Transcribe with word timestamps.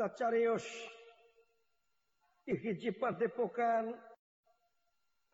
kacarios 0.00 0.64
dihiji 2.48 2.96
Padepokan 2.96 3.92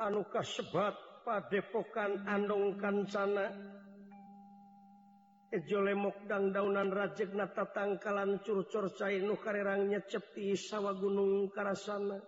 anu 0.02 0.26
kasebat 0.26 0.98
Padepokan 1.22 2.26
Andong 2.26 2.74
Kancana. 2.74 3.46
Ejolemok 5.54 6.26
dang 6.26 6.50
daunan 6.50 6.90
rajek 6.90 7.30
Rajegna 7.30 7.46
tatangkalan 7.54 8.42
curcor 8.42 8.90
cai 8.98 9.22
nu 9.22 9.38
karerangnya 9.38 10.02
cepti 10.02 10.58
sawa 10.58 10.90
Gunung 10.98 11.46
Karasana. 11.54 12.18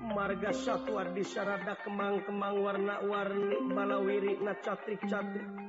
Marga 0.00 0.56
sattuar 0.56 1.12
disarada 1.12 1.76
Kemang-kemang 1.84 2.56
warna-warni 2.64 3.56
balawiri 3.76 4.40
na 4.40 4.56
catrik-catrik. 4.56 5.59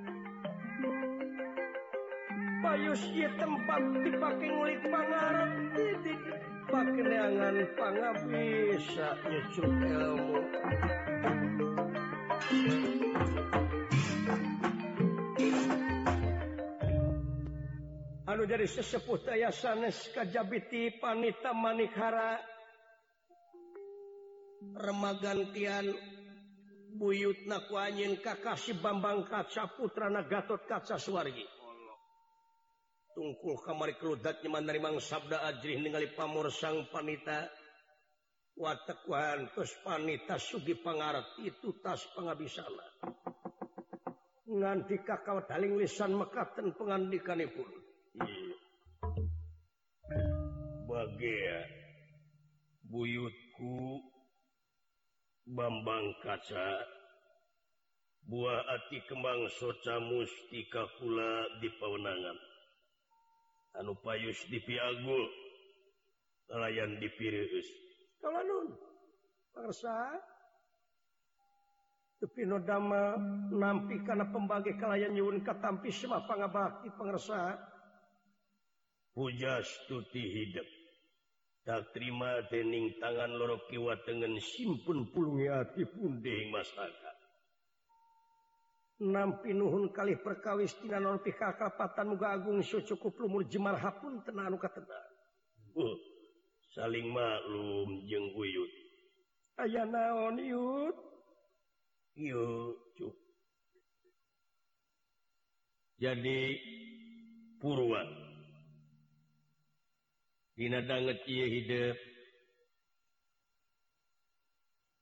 Ieu 2.79 2.95
tempat 3.35 3.81
dipake 3.99 4.47
ngulik 4.47 4.79
pangarep 4.87 5.51
titik 5.75 6.19
pakeneangan 6.71 7.57
pangabisa 7.75 9.09
nyucuk 9.27 9.71
ilmu. 9.91 10.39
Anu 18.31 18.47
jadi 18.47 18.63
sesepuh 18.63 19.19
daya 19.19 19.51
sanes 19.51 20.07
kajabiti 20.15 20.95
panita 20.95 21.51
manikara 21.51 22.39
remagantian 24.79 25.91
buyut 26.95 27.43
naku 27.51 27.75
anyin 27.75 28.15
kakasih 28.23 28.79
bambang 28.79 29.27
kaca 29.27 29.67
putra 29.75 30.07
Gatot 30.23 30.63
kaca 30.63 30.95
suwargi 30.95 31.60
tungkul 33.11 33.59
kamari 33.61 33.95
keludak 33.99 34.39
nyaman 34.43 34.67
dari 34.67 34.79
mang 34.79 34.97
sabda 34.99 35.43
ajrih 35.51 35.79
ningali 35.79 36.11
pamor 36.15 36.51
sang 36.51 36.87
panita. 36.89 37.47
Watekuhan 38.51 39.47
terus 39.55 39.73
panita 39.81 40.35
sugi 40.35 40.75
pangarat 40.75 41.23
itu 41.39 41.71
tas 41.79 42.03
pengabisana. 42.11 42.87
Nganti 44.51 45.01
kakao 45.07 45.47
daling 45.47 45.79
lisan 45.79 46.19
mekaten 46.19 46.75
pengandikanipun. 46.75 47.69
Bagia 50.85 51.59
buyutku 52.91 54.03
Bambang 55.51 56.15
kaca 56.21 56.85
buah 58.29 58.61
ati 58.77 59.03
kembang 59.09 59.49
soca 59.51 59.97
mustika 59.99 60.85
pula 60.95 61.59
di 61.59 61.67
pewenangan 61.81 62.50
anu 63.79 63.95
payus 64.01 64.39
di 64.51 64.59
piagul 64.63 65.23
nelayan 66.51 66.99
dipirius 66.99 67.67
kalau 68.19 68.41
nun 68.43 68.67
persa 69.55 70.19
tapi 72.21 72.45
nodama 72.45 73.17
nampi 73.49 73.97
karena 74.05 74.29
pembagai 74.29 74.77
kalayan 74.77 75.15
nyuwun 75.15 75.41
katampi 75.41 75.89
semua 75.89 76.21
pangabakti 76.27 76.91
pengersa 76.93 77.57
pujas 79.15 79.65
tuti 79.89 80.21
hidup 80.21 80.67
tak 81.61 81.93
terima 81.93 82.41
tening 82.49 82.97
tangan 82.97 83.37
lorok 83.37 83.69
kiwa 83.69 83.93
dengan 84.01 84.33
simpun 84.41 85.05
pulungi 85.13 85.45
hati 85.45 85.85
pun 85.85 86.17
punding 86.17 86.49
masak. 86.49 86.89
nampi 89.01 89.57
nuhun 89.57 89.89
kali 89.89 90.13
perkawis 90.21 90.77
tina 90.77 91.01
non 91.01 91.17
pika 91.17 91.57
kapatan 91.57 92.13
muga 92.13 92.37
agung 92.37 92.61
so 92.61 92.85
cukup 92.85 93.17
lumur 93.17 93.41
jemar 93.49 93.73
hapun 93.81 94.21
tena 94.21 94.45
anu 94.45 94.61
katena. 94.61 94.93
Uh, 95.73 95.97
saling 96.77 97.09
maklum 97.09 98.05
jeng 98.05 98.29
uyut. 98.37 98.71
Aya 99.57 99.89
naon 99.89 100.37
yut 100.37 100.97
yuk 102.13 102.77
cuk. 102.93 103.15
Jadi 105.97 106.61
purwa 107.57 108.05
dina 110.53 110.85
danget 110.85 111.25
ieu 111.25 111.49
hidup 111.49 111.97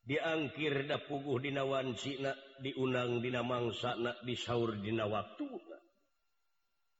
diangkir 0.07 0.87
da 0.87 1.03
puguh 1.03 1.39
dina 1.43 1.67
wansina 1.67 2.31
diundangdina 2.61 3.41
disaur 4.23 4.75
dina 4.79 5.07
waktu. 5.07 5.47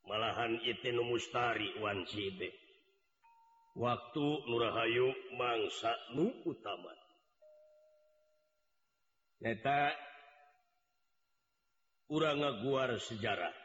Malahan 0.10 0.58
itu 0.66 0.90
Mustari 1.06 1.70
Wabe 1.78 2.50
waktu 3.78 4.28
Nurahayu 4.50 5.14
mangsa 5.38 5.94
nu 6.18 6.34
utama. 6.50 6.92
Neta 9.40 9.94
urang 12.12 12.44
ngaguar 12.44 13.00
sejarah. 13.00 13.56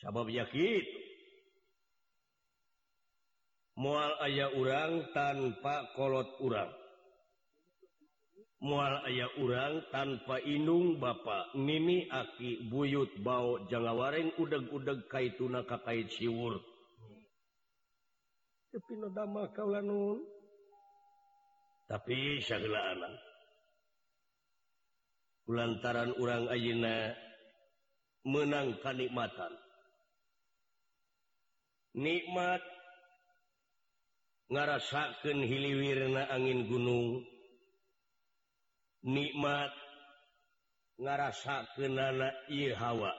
Sabab 0.00 0.26
yakin. 0.32 0.84
Mual 3.78 4.12
ayah 4.26 4.50
urang 4.56 5.12
tanpa 5.14 5.92
kolot 5.94 6.40
urang. 6.42 6.79
mual 8.60 9.00
ayah 9.08 9.32
urang 9.40 9.80
tanpa 9.88 10.36
inung 10.44 11.00
Bapak 11.00 11.56
Mimi 11.56 12.04
aki 12.12 12.68
buyut 12.68 13.20
bau 13.24 13.64
jangawareng 13.72 14.36
udeg-udeg 14.36 15.08
kaituna 15.08 15.64
kakait 15.64 16.12
siwur. 16.12 16.60
Tapi 18.70 18.92
nodama 19.00 19.50
kaulanun 19.50 20.22
tapi 21.90 22.38
sagala 22.38 22.94
anak 22.94 23.18
kulantaran 25.42 26.14
urang 26.22 26.46
ayina 26.46 27.10
menang 28.22 28.78
kanikmatan. 28.78 29.50
Nikmat 31.98 32.62
ngarasakeun 34.54 35.42
hiliwirna 35.42 36.30
angin 36.30 36.70
gunung. 36.70 37.26
nikmat 39.04 39.72
ngarasa 41.00 41.64
kenana 41.76 42.28
hawa. 42.76 43.12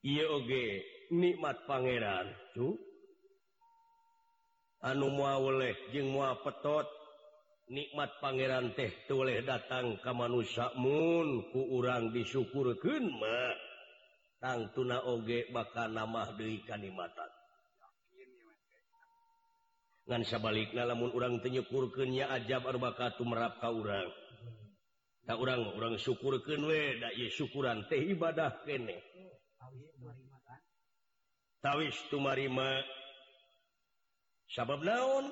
Iyoge 0.00 0.80
nikmat 1.12 1.68
Pangeran 1.68 2.32
tuh 2.56 2.72
anu 4.80 5.12
mua 5.12 5.36
oleh 5.36 5.76
jeung 5.92 6.16
mua 6.16 6.40
petot 6.40 6.88
nikmat 7.68 8.16
Pangeran 8.24 8.72
teh 8.72 8.88
tuleh 9.04 9.44
datang 9.44 10.00
ke 10.00 10.08
manusiamun 10.08 11.52
ku 11.52 11.60
urang 11.76 12.16
disyukurkenmah 12.16 13.52
tang 14.40 14.72
tuna 14.72 15.04
oge 15.04 15.52
bakal 15.52 15.92
nama 15.92 16.32
Dewi 16.32 16.64
Kanimatan 16.64 17.39
ngan 20.08 20.22
sabalik 20.24 20.72
lamun 20.72 21.12
orang 21.12 21.42
tenyekurkannya 21.44 22.24
ajab 22.40 22.64
arbakatu 22.64 23.26
merap 23.26 23.60
ka 23.60 23.68
urang. 23.68 24.08
Tak 25.30 25.38
orang 25.38 25.78
we 26.66 26.98
da 26.98 27.08
ke 27.14 27.30
syukuran 27.30 27.86
teh 27.86 28.02
ibadah 28.02 28.66
kene. 28.66 28.98
Tawis 31.60 31.94
tumarima. 32.08 32.82
Sabab 34.50 34.82
naon? 34.82 35.30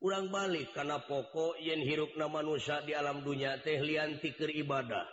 Orang 0.00 0.32
balik 0.32 0.72
karena 0.72 0.96
pokok 1.04 1.60
yen 1.60 1.84
hirup 1.84 2.16
nama 2.16 2.40
nusa 2.40 2.80
di 2.88 2.96
alam 2.96 3.20
dunia 3.20 3.60
teh 3.60 3.76
lian 3.76 4.16
tikir 4.16 4.48
ibadah. 4.48 5.04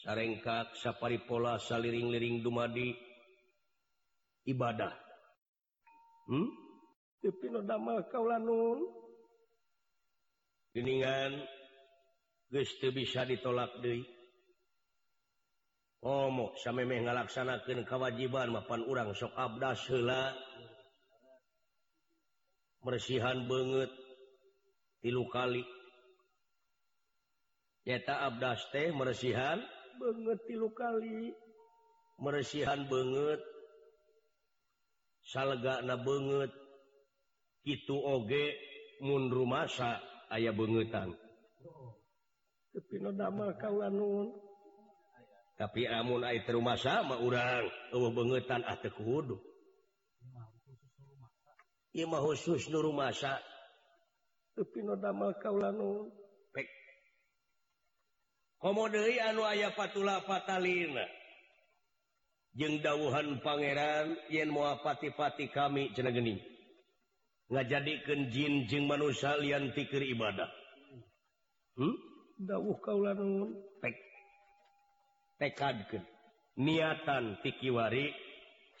Sarengkak 0.00 0.72
sapari 0.80 1.20
pola 1.28 1.60
saliring-liring 1.60 2.40
dumadi. 2.40 2.96
Ibadah. 4.48 5.11
hmm? 6.28 6.48
geningan 10.72 11.32
kauuningan 12.52 12.90
bisa 12.92 13.22
ditolak 13.24 13.72
De 13.80 14.02
omok 16.02 16.58
sampai 16.58 16.84
melaksanakan 16.84 17.86
kewajiban 17.86 18.50
mapan 18.50 18.82
urang 18.90 19.14
sok 19.14 19.30
abdas 19.38 19.86
sela 19.86 20.34
bersihan 22.82 23.46
banget 23.46 23.90
tilu 25.02 25.26
kali. 25.30 25.62
Nyata 27.82 28.30
Abdas 28.30 28.62
teh 28.70 28.94
meresihan 28.94 29.58
banget 29.98 30.38
tilu 30.46 30.70
kali. 30.70 31.34
Meresihan 32.22 32.86
banget 32.86 33.42
salga 35.26 35.82
na 35.86 35.94
banget 36.00 36.50
itu 37.62 37.94
oge 37.94 38.58
mun 39.02 39.30
masa 39.46 40.02
ayah 40.34 40.54
bangetan 40.54 41.14
tapi 42.72 42.94
no 43.04 43.12
damel 43.12 43.52
tapi 45.62 45.86
amun 45.86 46.26
ait 46.26 46.42
rumah 46.48 46.74
sama 46.74 47.22
urang. 47.22 47.70
Bangetan 47.92 48.66
ah 48.66 48.74
teu 48.80 48.90
kudu. 48.90 49.38
Khusus 51.92 52.72
nu 52.72 52.80
rumahsa 52.80 53.36
tapi 54.56 54.82
no 54.82 54.96
damel 54.96 55.36
kaula 55.38 55.70
pek. 56.50 56.66
Komo 58.58 58.88
anu 58.88 59.42
aya 59.44 59.70
patula 59.76 60.24
patalina. 60.24 61.04
jeng 62.56 62.84
dauhan 62.84 63.40
Pangeran 63.40 64.16
yen 64.28 64.52
muapati-pati 64.52 65.48
kami 65.48 65.92
cenageni 65.96 66.36
nggak 67.52 67.68
jadi 67.68 67.92
jin 68.32 68.64
jeng 68.64 68.88
manusia 68.88 69.36
lian 69.36 69.76
tikir 69.76 70.00
ibadah. 70.00 70.48
Hmm? 71.76 71.96
dawuh 72.42 72.74
kaula 72.82 73.14
nuwun 73.14 73.54
tek 73.78 73.94
tekadkeun 75.38 76.02
niatan 76.58 77.38
tikiwari 77.44 78.10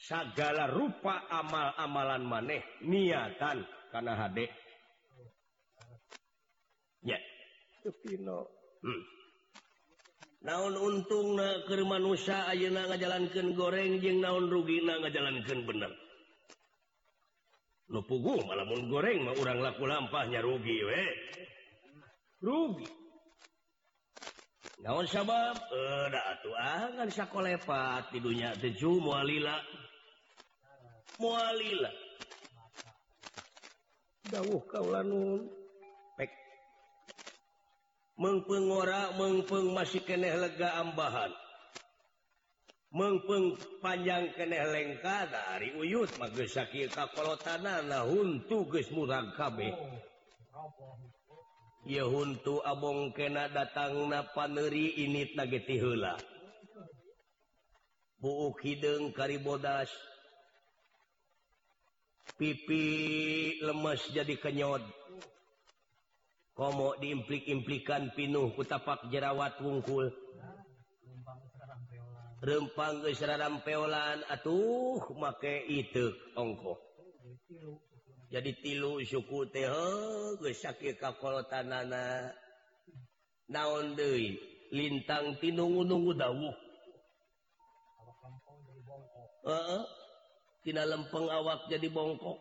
segala 0.00 0.66
rupa 0.66 1.28
amal-amalan 1.30 2.24
maneh 2.26 2.62
niatan. 2.82 3.64
Karena 3.92 4.16
hadek 4.16 4.48
hmm. 4.48 5.28
ya. 7.04 7.20
Yeah. 7.20 8.42
hmm. 8.80 9.02
naon 10.42 10.74
untung 10.74 11.38
na 11.38 11.62
ke 11.62 11.78
keman 11.78 12.02
nusa 12.02 12.50
ayeuna 12.50 12.90
ngajalankan 12.90 13.54
goreng 13.54 14.02
jeng 14.02 14.18
naon 14.18 14.50
rugi 14.50 14.82
rugina 14.82 14.98
ngajalankan 14.98 15.58
bener? 15.62 15.92
Nu 17.92 18.02
pugu 18.02 18.42
malamun 18.42 18.90
goreng 18.90 19.22
mah 19.22 19.38
urang 19.38 19.62
laku 19.62 19.86
lampahnya 19.86 20.42
rugi 20.42 20.82
we. 20.82 21.04
Rugi. 22.42 22.88
Naon 24.82 25.06
sabab? 25.06 25.54
Eh 25.54 26.06
da 26.10 26.20
atuh 26.34 26.54
ah 26.58 26.90
kan 26.90 27.06
sakolepat 27.06 28.10
di 28.10 28.18
dunya 28.18 28.50
teju 28.58 28.98
mualila. 28.98 29.62
Mualila. 31.22 31.92
Dawuh 34.26 34.62
kaula 34.66 35.06
nun. 35.06 35.61
mengpengora 38.22 39.18
mengpeng 39.18 39.74
masih 39.74 39.98
keeh 40.06 40.38
lega 40.38 40.78
ambahan. 40.78 41.34
Mengpeng 42.94 43.58
panjang 43.82 44.30
keeh 44.38 44.62
lengka 44.70 45.26
dari 45.26 45.74
uyut 45.74 46.06
mages 46.22 46.54
kalau 46.94 47.34
tanah 47.34 47.82
nah 47.82 48.06
huntu 48.06 48.62
geus 48.70 48.86
kabeh. 49.34 49.74
Ya 51.82 52.06
huntu 52.06 52.62
abong 52.62 53.10
kena 53.10 53.50
datang 53.50 54.06
na 54.06 54.22
paneri 54.22 55.02
init 55.02 55.34
na 55.34 55.42
hela 55.42 55.74
heula. 55.82 56.14
Buuk 58.22 58.62
hideung 58.62 59.10
karibodas. 59.10 59.90
Pipi 62.38 62.86
lemes 63.66 63.98
jadi 64.14 64.38
kenyod 64.38 65.01
komo 66.52 66.94
diimplik-implikan 67.00 68.12
pinuh 68.16 68.52
kutapak 68.56 69.08
jerawat 69.08 69.56
wungkul. 69.60 70.12
Rempang 72.42 73.06
keram 73.06 73.62
pelan 73.62 74.18
atuh 74.26 74.98
make 75.14 75.62
itu 75.70 76.10
ongko 76.34 76.74
jadi 78.32 78.50
tilu 78.64 78.96
suku 79.04 79.52
tanana 81.52 82.32
naon 83.52 83.92
De 83.92 84.40
lintang 84.72 85.36
tinunggu-nunggu 85.36 86.16
dawuh. 86.16 86.56
Uh 89.42 89.52
-uh. 89.52 89.82
tidak 90.64 90.88
lempeng 90.88 91.28
awak 91.28 91.68
jadi 91.68 91.92
bongkok. 91.92 92.40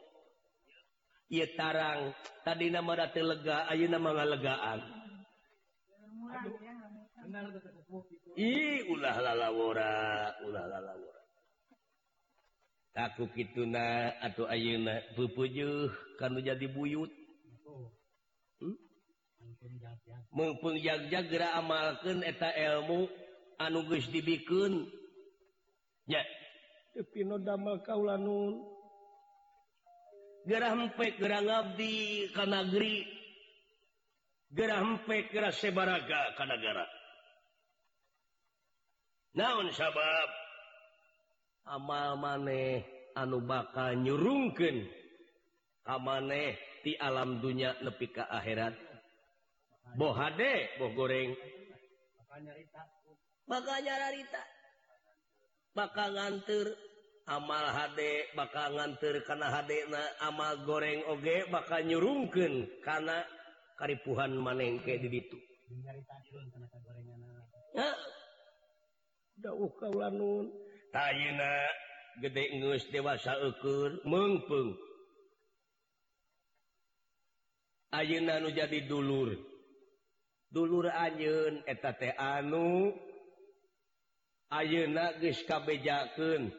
ia 1.31 1.47
tarang 1.55 2.11
tadi 2.43 2.67
nama 2.67 3.07
date 3.07 3.23
lega 3.23 3.63
ayo 3.71 3.87
nama 3.87 4.11
ngalegaan. 4.11 4.79
Ih 8.35 8.83
ulah 8.91 9.15
lalawora 9.23 9.95
ulah 10.43 10.65
lalawora. 10.67 11.21
Aku 12.91 13.31
kituna 13.31 14.19
atau 14.19 14.51
ayuna 14.51 14.99
pupujuh 15.15 15.87
kanu 16.19 16.43
jadi 16.43 16.67
buyut. 16.67 17.07
Oh. 17.63 17.87
Hmm? 18.59 18.75
mumpung 20.35 20.75
jag-jag. 20.75 21.31
Gerak 21.31 21.55
amalkan 21.55 22.19
eta 22.27 22.51
ilmu 22.51 23.07
anu 23.55 23.87
geus 23.87 24.11
dibikeun. 24.11 24.91
Nya 26.11 26.19
tapi 26.91 27.23
no 27.23 27.39
damel 27.39 27.79
kaula 27.87 28.19
gerampe 30.47 31.17
gerang 31.17 31.49
Abdi 31.49 32.29
kanageri 32.33 33.05
gerampe 34.51 35.29
gera 35.31 35.49
sebaraga 35.53 36.35
kanagara 36.35 36.85
naon 39.35 39.71
sabab? 39.71 40.29
Amal 41.61 42.17
maneh 42.17 42.83
anu 43.15 43.39
baka 43.45 43.93
nyurungken 43.95 44.89
amaneh 45.87 46.57
di 46.81 46.97
alam 46.97 47.37
dunya 47.39 47.77
lebih 47.85 48.09
ke 48.11 48.23
akhirat. 48.25 48.73
Bohade 49.95 50.81
boh 50.81 50.91
goreng. 50.97 51.37
Makanya 53.45 53.93
rarita. 54.07 54.41
Bakal 55.75 56.07
nganter. 56.15 56.67
amal 57.31 57.63
HD 57.71 58.31
bakal 58.35 58.75
nganter 58.75 59.23
karena 59.23 59.47
HD 59.47 59.87
amal 60.19 60.59
goreng 60.67 60.99
oge 61.07 61.47
bakal 61.47 61.79
nyurungken 61.87 62.67
karena 62.83 63.23
karipuhan 63.79 64.35
manengke 64.35 64.99
di 64.99 65.07
itu 65.07 65.37
gede 72.19 72.43
dewasa 72.91 73.39
ukur 73.47 74.03
mengpung 74.03 74.75
Ayeuna 77.91 78.39
anu 78.39 78.55
jadi 78.55 78.87
dulur. 78.87 79.35
Dulur 80.47 80.87
anyun 80.87 81.63
eta 81.67 81.91
anu 82.15 82.95
ayeuna 84.47 85.19
geus 85.19 85.43
kabejakeun. 85.43 86.55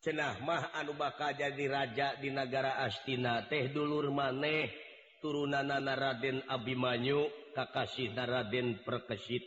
cenah 0.00 0.40
mah 0.40 0.72
anu 0.80 0.96
baka 0.96 1.36
jadi 1.36 1.64
raja 1.68 2.16
di 2.16 2.32
negara 2.32 2.80
Astina 2.80 3.44
teh 3.46 3.68
dulur 3.68 4.08
maneh. 4.08 4.90
Turunan 5.20 5.68
turunanana 5.68 6.00
Raden 6.00 6.48
Abimanyu 6.48 7.28
kakasih 7.52 8.16
Raden 8.16 8.80
perkesit. 8.88 9.44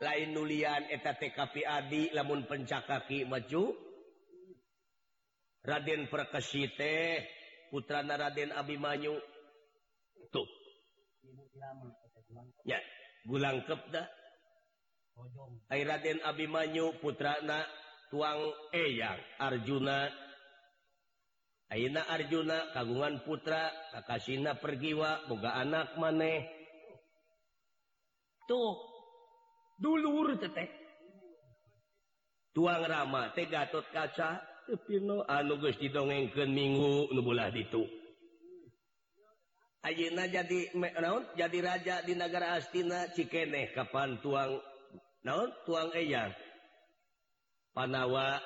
Lain 0.00 0.32
nulian 0.32 0.88
eta 0.88 1.12
TKP 1.12 1.60
Adi 1.60 2.08
lamun 2.16 2.48
pencakaki 2.48 3.28
maju. 3.28 3.76
Raden 5.60 6.08
perkesi 6.08 6.72
teh 6.72 7.20
putrana 7.68 8.16
Raden 8.16 8.56
Abimanyu. 8.56 9.12
Tuh. 10.32 10.48
Ya 12.64 12.80
gulang 13.28 13.60
kepda 13.68 14.08
Raden 15.68 16.24
Abimanyu 16.24 16.96
putrana 17.04 17.60
tuang 18.10 18.40
eyang 18.72 19.20
Arjuna. 19.40 20.10
Aina 21.66 22.06
Arjuna 22.06 22.70
kagungan 22.70 23.26
putra 23.26 23.74
Kakasina 23.90 24.54
pergiwa 24.54 25.26
boga 25.26 25.58
anak 25.58 25.98
maneh. 25.98 26.46
Tuh 28.46 28.78
dulur 29.82 30.38
tetek 30.38 30.70
tuang 32.54 32.86
Rama 32.86 33.34
teh 33.34 33.50
Gatot 33.50 33.84
kaca 33.90 34.40
tepino 34.64 35.26
anu 35.28 35.58
geus 35.60 35.76
didongengkeun 35.76 36.50
minggu 36.50 37.10
nu 37.12 37.20
bulah 37.20 37.50
ditu. 37.50 37.84
Ayeuna 39.86 40.26
jadi 40.26 40.74
naon? 40.74 41.22
Jadi 41.38 41.58
raja 41.62 42.02
di 42.02 42.18
negara 42.18 42.58
Astina 42.58 43.06
Cikeneh 43.14 43.70
kapan 43.70 44.18
tuang 44.18 44.58
naon? 45.22 45.50
Tuang 45.62 45.94
eyang. 45.94 46.34
Panawa 47.76 48.40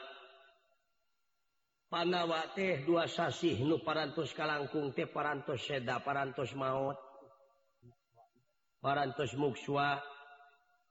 Panawa 1.86 2.50
teh 2.54 2.82
dua 2.82 3.06
sasih 3.06 3.62
nu 3.62 3.78
parantos 3.82 4.34
kalangkung 4.34 4.90
teh 4.90 5.06
parantos 5.06 5.62
seda 5.62 6.02
parantos 6.02 6.50
maut 6.58 6.98
parantos 8.82 9.34
mukswa. 9.38 10.02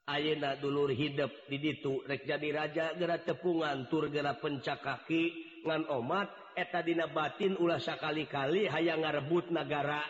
Ayeuna 0.09 0.57
dulur 0.57 0.89
hidup 0.89 1.29
di 1.45 1.61
ditu 1.61 2.01
rek 2.01 2.25
jadi 2.25 2.49
raja 2.49 2.85
gera 2.97 3.21
tepungan 3.21 3.85
tur 3.93 4.09
gera 4.09 4.33
pencak 4.41 4.81
kaki 4.81 5.23
ngan 5.63 5.85
omat 5.85 6.33
eta 6.57 6.81
dina 6.81 7.05
batin 7.05 7.53
ulah 7.61 7.77
sakali-kali 7.77 8.65
hayang 8.65 9.05
ngarebut 9.05 9.53
negara 9.53 10.01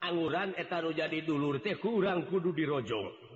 anguran 0.00 0.56
eta 0.56 0.80
nu 0.80 0.96
jadi 0.96 1.20
dulur 1.20 1.60
teh 1.60 1.76
kurang 1.76 2.24
kudu 2.26 2.56
dirojong. 2.56 3.29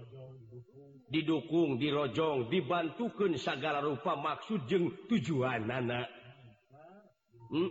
didukung 1.08 1.78
dirojong 1.78 2.50
dibantukan 2.50 3.36
segala 3.38 3.84
rupa 3.84 4.16
maksud 4.18 4.66
jeng 4.66 4.90
tujuan 5.06 5.68
anak 5.68 6.08
hmm? 7.52 7.70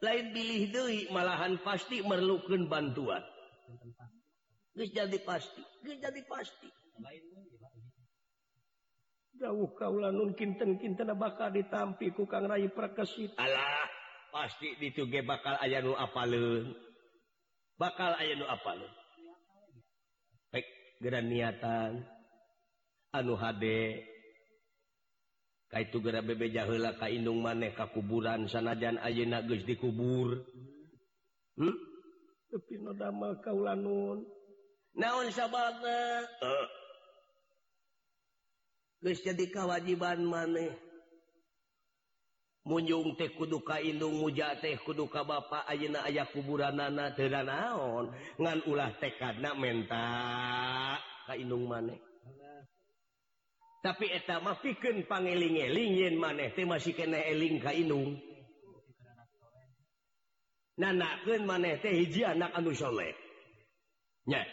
lain 0.00 0.26
pilih 0.32 0.62
Dewi 0.72 1.00
malahan 1.12 1.60
pasti 1.60 2.00
memerlukan 2.00 2.72
bantuan. 2.72 3.20
Jadi 4.72 5.20
pasti 5.20 5.60
jadi 5.84 6.24
pasti. 6.24 6.68
Jauh 9.40 9.72
kaulaun 9.76 10.36
kinten-kinten 10.36 11.16
bakal 11.16 11.52
ditampi 11.52 12.12
ku 12.16 12.24
Kang 12.24 12.48
Rai 12.48 12.68
perkesit. 12.72 13.36
Allah 13.36 13.88
pasti 14.32 14.76
dituge 14.80 15.20
bakal 15.26 15.58
ayanu 15.60 15.92
apalun 15.98 16.70
bakal 17.76 18.14
ayanu 18.16 18.46
apalun 18.46 18.92
gera 21.00 21.24
niatan. 21.24 22.04
Anu 23.10 23.34
HD 23.34 23.64
ka 25.66 25.82
itu 25.82 25.98
gera 26.04 26.22
bebe 26.22 26.52
jahela 26.52 26.94
kaindung 27.00 27.40
maneh 27.40 27.72
ka 27.72 27.88
kuburan. 27.90 28.46
Sanajan 28.46 29.00
ayeuna 29.00 29.42
geus 29.42 29.64
dikubur. 29.64 30.44
Hmm? 31.58 31.76
tapi 32.50 32.82
no 32.82 32.92
damel 32.92 33.38
kaulanun. 33.40 34.26
Naon 34.98 35.30
sababna 35.30 36.26
uh. 36.42 36.66
geus 39.00 39.22
jadi 39.22 39.48
kawajiban 39.48 40.20
maneh. 40.26 40.89
munyung 42.64 43.16
teh 43.16 43.32
kudu 43.32 43.64
kaung 43.64 44.12
muja 44.20 44.52
teh 44.60 44.76
kudu 44.84 45.08
ka 45.08 45.24
ba 45.24 45.64
ayeuna 45.64 46.04
aya 46.04 46.28
kuburan 46.28 46.76
nana 46.76 47.12
tera 47.16 47.40
naon 47.40 48.12
ngan 48.36 48.58
ulah 48.68 48.92
tekad 49.00 49.40
na 49.40 49.56
menta 49.56 50.06
kaung 51.24 51.64
maneh. 51.64 52.00
Tapi 53.80 54.12
eta 54.12 54.44
mah 54.44 54.60
piken 54.60 55.08
pangeling-eling 55.08 55.92
yen 56.04 56.14
maneh 56.20 56.52
teh 56.52 56.68
masih 56.68 56.92
kena 56.92 57.16
eling 57.16 57.56
ka 57.64 57.72
indung 57.72 58.20
nanakeun 60.76 61.48
maneh 61.48 61.80
teh 61.80 61.92
hiji 61.92 62.24
anak 62.28 62.52
anu 62.52 62.76
soleh. 62.76 63.12
Nya. 64.28 64.44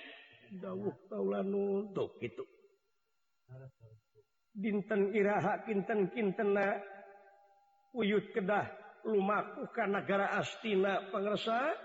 Dawuh 0.63 0.95
kaula 1.11 1.43
nuntut 1.43 2.15
kitu. 2.23 2.43
Dinten 4.55 5.11
iraha 5.11 5.63
kinten 5.67 6.07
kintena 6.15 6.79
uyut 7.95 8.31
kedah 8.35 8.67
lumaku 9.07 9.69
ka 9.71 9.87
negara 9.87 10.35
astina 10.39 11.07
pengersa 11.13 11.75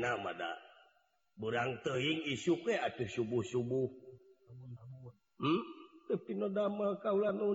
nama 0.00 0.32
burang 1.36 1.80
teing 1.84 2.24
isu 2.32 2.64
ke 2.64 2.76
atau 2.80 3.04
subuh-subuh. 3.04 3.88
Hmm? 5.42 5.62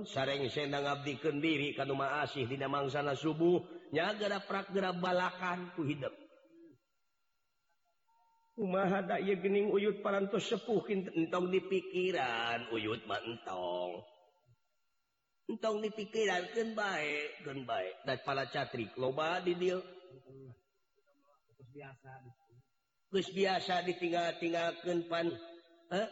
sareng 0.09 0.49
abdiken 0.49 1.37
diri 1.37 1.77
kanuma 1.77 2.25
asih 2.25 2.49
tidak 2.49 2.73
mangsana 2.73 3.13
subuhnya 3.13 4.17
gara 4.17 4.41
pragera 4.41 4.97
balakan 4.97 5.69
ku 5.77 5.85
hidup 5.85 6.13
Umahada 8.57 9.21
gening 9.21 9.69
uyut 9.69 10.01
parantos 10.01 10.49
sepuh 10.49 10.81
entong 10.89 11.53
di 11.53 11.61
pikiran 11.61 12.73
uyut 12.73 13.05
mantong 13.05 14.01
tong 15.55 15.79
dipikirkan 15.79 16.75
baik 16.75 17.47
dan 17.47 17.63
baik 17.63 17.95
dan 18.03 18.17
para 18.27 18.43
catrik 18.51 18.91
loba 18.99 19.39
di 19.39 19.55
dia 19.55 19.79
biasa 21.71 22.11
terus 23.07 23.27
biasa 23.31 23.73
ditinggal-tinggalkan 23.87 25.07
pan 25.07 25.31
eh? 25.95 26.07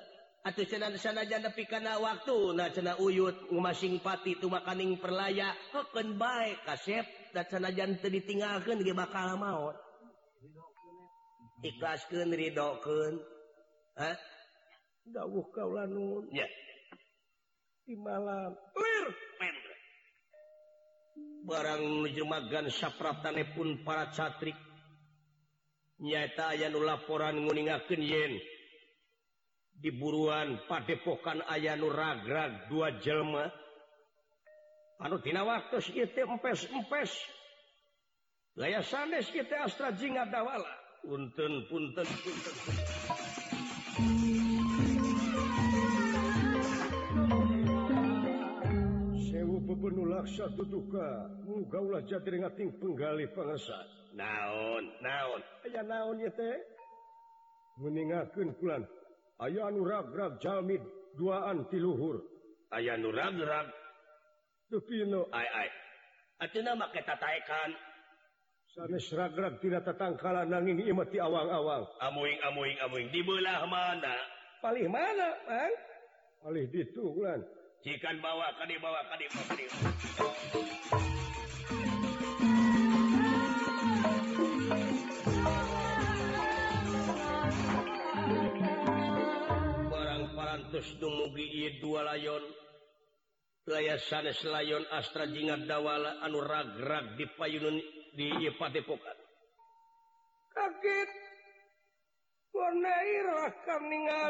atau 0.46 0.63
cena 0.63 0.88
sana 0.96 1.27
janda 1.27 1.51
pikana 1.51 2.00
waktu 2.00 2.56
nah 2.56 2.72
cena 2.72 2.96
uyut 2.96 3.51
ngumasing 3.51 3.98
pati 3.98 4.38
itu 4.38 4.46
makaning 4.46 4.94
perlaya. 5.01 5.58
Oh, 5.74 5.82
Hoken 5.82 6.22
baik 6.22 6.62
kasep. 6.70 7.01
Dan 7.34 7.50
cena 7.50 7.74
janda 7.74 8.06
ditinggalkan 8.06 8.80
dia 8.86 8.94
bakal 8.94 9.36
maut 9.42 9.75
ikhlaskan 11.65 12.30
ridokkan 12.30 13.18
eh? 13.98 14.15
dawuh 15.10 15.46
kaulanun 15.50 16.30
ya. 16.30 16.46
yeah. 16.46 16.51
di 17.86 17.94
malam. 17.94 18.58
Barang 21.46 21.86
menjemagan 22.01 22.74
syaprane 22.74 23.46
pun 23.54 23.86
para 23.86 24.10
catrik 24.10 24.58
nyata 26.01 26.58
aya 26.58 26.74
nu 26.74 26.82
laporan 26.82 27.38
nguningakeun 27.46 28.01
yen. 28.01 28.34
Di 29.75 29.94
buruan 29.94 30.65
padepokan 30.65 31.46
aya 31.46 31.77
nu 31.77 31.94
ragrag 31.94 32.65
dua 32.68 32.98
jelma. 32.98 33.46
Anu 34.96 35.22
anutina 35.22 35.46
waktu 35.46 35.77
ieu 35.94 36.08
teh 36.08 36.24
empes-empes 36.24 37.12
gaya 38.56 38.80
sanes 38.80 39.27
kita 39.27 39.68
astra 39.68 39.92
jingga 39.92 40.24
dawala 40.32 40.72
punten 41.04 41.68
punten 41.68 42.08
punten, 42.08 42.56
punten. 42.63 43.25
laksa 50.15 50.48
duduka 50.55 51.27
gaulah 51.67 52.00
ngating 52.39 52.72
penggali 52.79 53.27
pengesan 53.36 53.84
naon 54.15 54.88
naon? 55.03 55.41
Aya 55.67 55.84
naon 55.84 56.24
ya 56.24 56.31
teh? 56.31 56.55
Meninggalkan 57.84 58.55
bulan 58.55 58.88
aya 59.43 59.67
nurab-rab 59.67 60.39
Jamid 60.39 60.79
duaan 61.19 61.67
tiluhur 61.67 62.24
aya 62.72 62.95
nurab-rab 62.95 63.67
seragam 69.00 69.55
tidak 69.63 69.88
tatangkala 69.88 70.43
nanging 70.43 70.84
imati 70.84 71.15
awang-awang. 71.15 71.88
Amuing 72.03 72.39
amuing 72.43 72.75
amuing. 72.84 73.07
Di 73.07 73.24
belah 73.24 73.63
mana? 73.72 74.15
Palih 74.60 74.88
mana 74.91 75.31
paling 76.45 76.69
ditulan 76.69 77.41
ditu 77.86 78.01
kulan 78.01 78.18
ikan 78.18 78.18
bawa 78.18 78.50
tadi 78.58 78.75
bawa 78.82 79.01
tadi 79.06 79.25
barang 89.86 90.24
parantos 90.34 90.88
dumugi 90.98 91.77
dua 91.77 92.01
layon. 92.10 92.42
Laya 93.65 93.98
sanes 93.98 94.46
layon 94.46 94.86
astra 94.94 95.25
jingat 95.25 95.65
dawala 95.65 96.22
anu 96.22 96.38
rag-rag 96.42 97.18
di 97.18 97.25
payunun 97.34 97.82
di 98.13 98.30
padepokan. 98.62 99.18
Kaget 100.54 101.10
warna 102.54 102.96
irah 103.10 103.54
ningali 103.89 104.25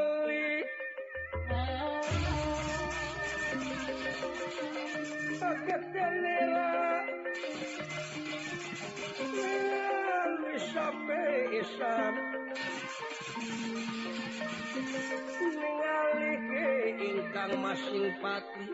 ingkang 16.96 17.54
masing 17.60 18.08
pati 18.24 18.66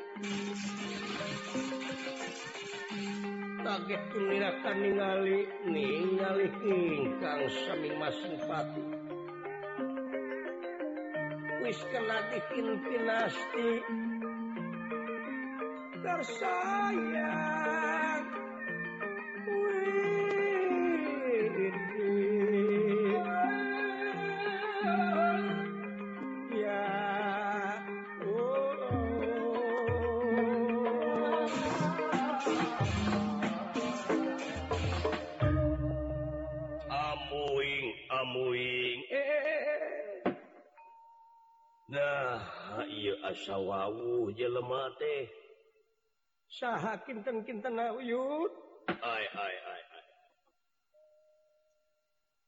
kaget 3.65 4.01
penirakan 4.13 4.77
ningali 4.85 5.39
ningali 5.65 6.47
ingkang 6.61 7.41
saming 7.65 7.97
masing 7.97 8.37
pati 8.45 8.85
wis 11.65 11.81
kena 11.89 12.29
dikin 12.29 12.77
pinasti 12.85 13.69
bersayap 16.03 17.60
sah 46.61 46.93
kinten-kinten 47.01 47.73
nauyut 47.73 48.53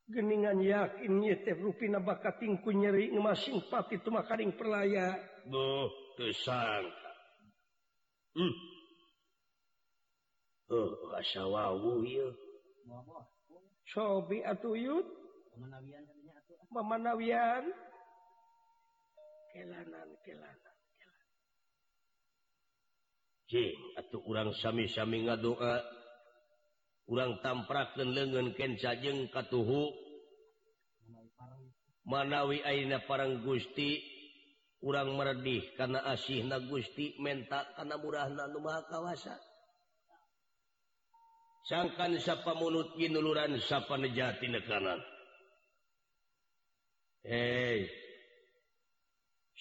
geningan 0.06 0.62
yakin 0.62 1.18
ruina 1.58 1.98
bakatku 1.98 2.70
nyeri 2.70 3.10
masing 3.18 3.58
pati 3.74 3.98
itu 3.98 4.14
makaring 4.14 4.54
perlaya 4.54 5.18
hmm. 8.38 8.54
oh, 10.70 10.94
sobi 13.90 14.46
atuyut 14.46 15.10
memanawian 16.70 17.66
kelanan 19.54 20.10
kelanan. 20.26 20.73
atau 24.00 24.20
orang 24.26 24.50
sami-sami 24.56 25.28
nga 25.28 25.38
ngadoa 25.38 25.76
orang 27.12 27.38
tampraken 27.44 28.16
lengan 28.16 28.48
Kensajeng 28.56 29.30
katuhu. 29.30 29.92
Manawi 32.04 32.60
Aina 32.68 33.00
parang 33.08 33.40
Gusti 33.48 33.96
orang 34.84 35.16
meredih 35.16 35.64
karena 35.80 36.04
asih 36.04 36.44
na 36.44 36.60
Gusti 36.60 37.16
menta 37.16 37.64
karena 37.80 37.96
murah 37.96 38.28
Numa 38.28 38.84
kawasa. 38.92 39.40
Sangkan 41.64 42.20
siapa 42.20 42.60
mulut 42.60 42.92
ginuluran 43.00 43.56
siapa 43.56 43.96
nejati 43.96 44.52
nekanan. 44.52 45.00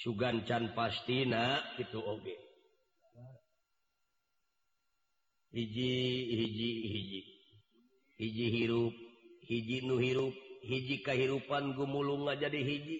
Sugan 0.02 0.42
can 0.42 0.74
pastina 0.74 1.62
itu 1.78 2.02
oge. 2.02 2.34
okay. 2.34 2.51
hiji 5.52 5.90
hiji 6.38 6.70
hiji. 6.92 7.20
Hiji 8.18 8.46
hirup 8.50 8.94
hiji 9.48 9.80
nu 9.86 9.98
hirup 9.98 10.34
hiji 10.64 10.98
kahirupan 11.04 11.74
gumulung 11.76 12.24
nga 12.24 12.34
jadi 12.36 12.60
hiji. 12.64 12.98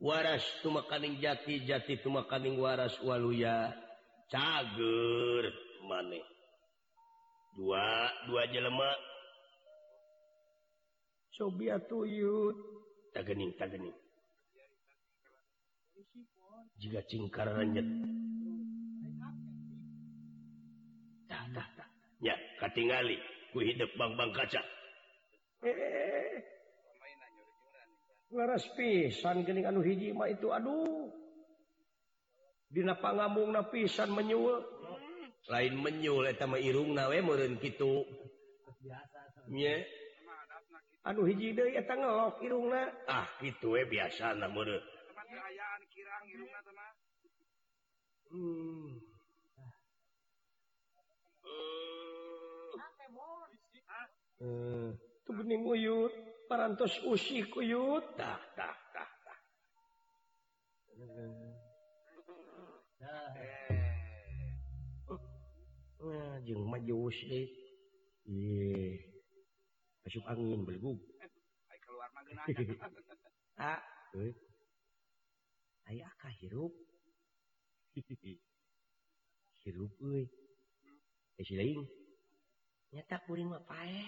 Waras 0.00 0.44
tumakaning 0.62 1.16
jati 1.22 1.60
jati 1.64 1.96
tumakaning 2.04 2.60
waras 2.60 2.92
waluya 3.00 3.72
cager 4.28 5.44
maneh 5.88 6.20
dua 7.56 8.10
dua 8.28 8.42
jelemak 8.52 8.98
sobia 11.32 11.80
tuyut 11.80 12.56
tagening 13.16 13.56
tagening. 13.56 13.96
Jika 16.76 17.00
cingkar 17.08 17.48
ranjat 17.56 17.88
ya 22.22 22.34
katingali. 22.60 23.18
Ku 23.54 23.64
hidup 23.64 23.88
bang-bang 23.96 24.30
kaca. 24.36 24.62
Eh, 25.64 25.72
eh, 25.72 26.42
eh, 28.30 28.60
pisan 28.76 29.46
anu 29.64 29.80
hiji 29.80 30.12
itu 30.12 30.48
aduh. 30.52 31.08
Dina 32.66 32.98
pangamung 32.98 33.54
na 33.54 33.64
pisan 33.70 34.10
menyul 34.12 34.60
lain 35.46 35.78
menyul 35.78 36.26
sama 36.34 36.58
irung 36.58 36.90
nawe 36.98 37.14
gitu 37.62 38.02
anu 41.06 41.22
hiji 41.22 41.54
ngelok 41.94 42.42
irung 42.42 42.74
ah 43.06 43.30
gitu 43.38 43.78
we 43.78 43.86
biasa 43.86 44.34
na 44.34 44.50
hmm. 48.34 49.15
Hmm. 54.36 54.92
tubuhning 55.24 55.64
uyut 55.64 56.12
parantos 56.44 57.00
usi 57.08 57.40
kuyut 57.48 58.04
tah 58.20 58.36
tah 58.52 58.76
tah 58.92 59.10
tah 59.24 59.40
hmm. 60.92 61.56
nah 63.00 63.32
eh. 63.40 63.80
nah 66.04 66.36
jeung 66.44 66.68
majus 66.68 67.16
angin 70.28 70.68
belgug 70.68 71.00
ai 71.72 71.78
keluar 71.80 72.08
mah 72.12 72.22
ah. 73.72 73.80
hirup. 76.40 76.72
Hirup 79.66 79.92
euy 79.98 80.28
eh 81.38 81.44
si 81.44 81.56
lain. 81.58 81.82
nyetak 82.94 83.20
kuring 83.26 83.48
mah 83.50 83.62
pae 83.66 84.02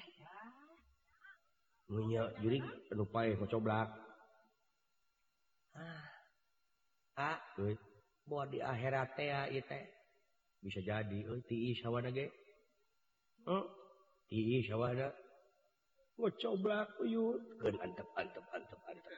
munya 1.88 2.28
jurig 2.44 2.64
anu 2.92 3.04
pae 3.08 3.32
kocoblak 3.40 3.88
ah. 5.72 6.04
Ah. 7.18 7.38
Euy. 7.58 7.74
Buat 8.30 8.54
di 8.54 8.62
akhirat 8.62 9.18
teh 9.18 9.32
ah, 9.34 9.50
ieu 9.50 9.64
teh. 9.66 9.82
Bisa 10.62 10.78
jadi 10.84 11.18
euy 11.26 11.42
tiis 11.50 11.82
sawana 11.82 12.14
ge 12.14 12.30
heuh 13.46 13.64
tiis 14.30 14.70
sawana 14.70 15.10
kocoblak 16.14 16.86
uyut 17.02 17.42
keun 17.58 17.74
antep 17.82 18.06
antep 18.14 18.44
antep 18.54 18.80
antep 18.86 19.08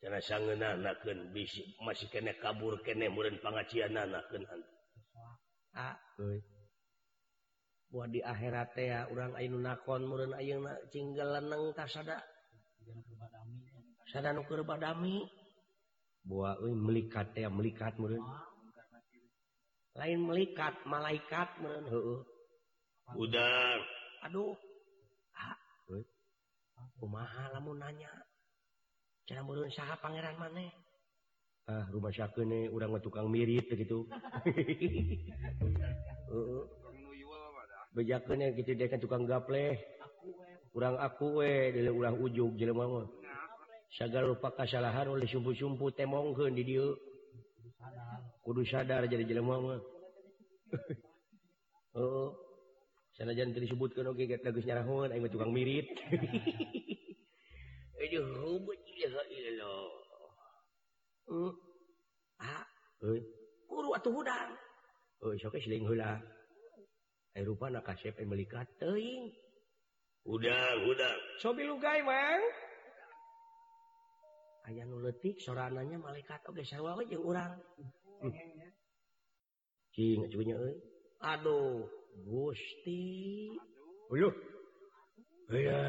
Cara 0.00 0.20
sangeunana 0.20 0.92
keun 1.00 1.32
bisi 1.32 1.64
masih 1.80 2.08
kene 2.08 2.36
kabur 2.40 2.80
kene 2.86 3.08
mureun 3.12 3.36
pangajianana 3.44 4.20
keun 4.32 4.44
antep. 4.48 4.72
Ah. 5.74 5.96
Euy. 6.22 6.53
buat 7.94 8.10
di 8.10 8.18
akhirat 8.18 8.74
ya 8.74 9.06
orang 9.06 9.38
Ainu 9.38 9.62
nakon 9.62 10.10
murun 10.10 10.34
Ayeuna 10.34 10.74
cinggalan 10.90 11.46
nang 11.46 11.70
tasada 11.78 12.18
sada. 14.10 14.34
Nuker 14.34 14.66
badami 14.66 15.22
buat 16.26 16.58
euy 16.58 16.74
melikat 16.74 17.30
ya 17.38 17.46
melikat 17.46 17.94
murun 18.02 18.18
lain 19.94 20.26
melikat 20.26 20.74
malaikat 20.90 21.46
murun 21.62 21.86
heueuh. 21.86 22.20
Udar 23.14 23.78
aduh 24.26 24.58
ah 25.38 25.54
kumaha 26.98 27.54
lamun 27.54 27.78
nanya? 27.78 28.10
Cara 29.22 29.46
murun 29.46 29.70
saha 29.70 29.94
pangeran 30.02 30.34
maneh 30.34 30.74
ah 31.70 31.86
rumah 31.94 32.10
sakene 32.10 32.66
urang 32.74 32.98
tukang 32.98 33.30
mirip 33.30 33.70
begitu 33.70 34.02
bejakannya 37.94 38.52
gitu 38.58 38.74
dia 38.74 38.90
kan 38.90 38.98
tukang 38.98 39.24
gaple. 39.24 39.78
Kurang 40.74 40.98
aku 40.98 41.40
we. 41.40 41.70
Dari 41.70 41.90
ulang 41.90 42.18
ujung 42.18 42.58
jelema 42.58 43.06
sagar 43.94 44.26
lupa 44.26 44.50
kesalahan 44.50 45.06
oleh 45.06 45.26
sumpu-sumpu 45.30 45.94
temongkeun 45.94 46.54
di 46.58 46.66
dieu. 46.66 46.98
Kudu 48.42 48.66
sadar 48.66 49.06
jadi 49.08 49.24
jelema 49.24 49.56
mah 49.56 49.80
oh 51.94 52.34
sanajan 53.16 53.54
teu 53.54 53.62
disebutkeun 53.62 54.10
oge 54.10 54.26
okay, 54.26 54.42
geus 54.42 54.66
nyarahon 54.66 55.08
aing 55.14 55.24
tukang 55.30 55.54
mirit. 55.54 55.86
Aduh 58.04 58.26
hubut 58.44 58.76
ilaha 58.84 59.22
illallah 59.32 59.86
ah. 62.42 62.64
Euy 63.00 63.20
kuru 63.64 63.96
atuh 63.96 64.12
hudang 64.12 64.50
euy 65.24 65.40
sok 65.40 65.56
e 65.56 65.64
siling 65.64 65.88
heula. 65.88 66.20
Eh, 67.34 67.42
rupa 67.42 67.66
kasep 67.82 68.22
melihat 68.22 68.62
teing 68.78 69.34
udang 70.22 70.86
udang. 70.86 71.18
Sobi 71.42 71.66
lugai 71.66 71.98
mang. 72.06 72.38
Aya 74.70 74.86
nu 74.86 75.02
letik 75.02 75.42
sorananya 75.42 75.98
malaikat 75.98 76.46
oge 76.46 76.62
sarwa 76.62 76.94
we 76.94 77.10
jeung 77.10 77.26
urang. 77.26 77.58
Cing 79.98 80.30
cunya 80.30 80.54
euy. 80.54 80.78
Aduh. 81.26 81.90
Gusti. 82.22 83.50
Uyuh. 84.14 84.32
Aya 85.50 85.82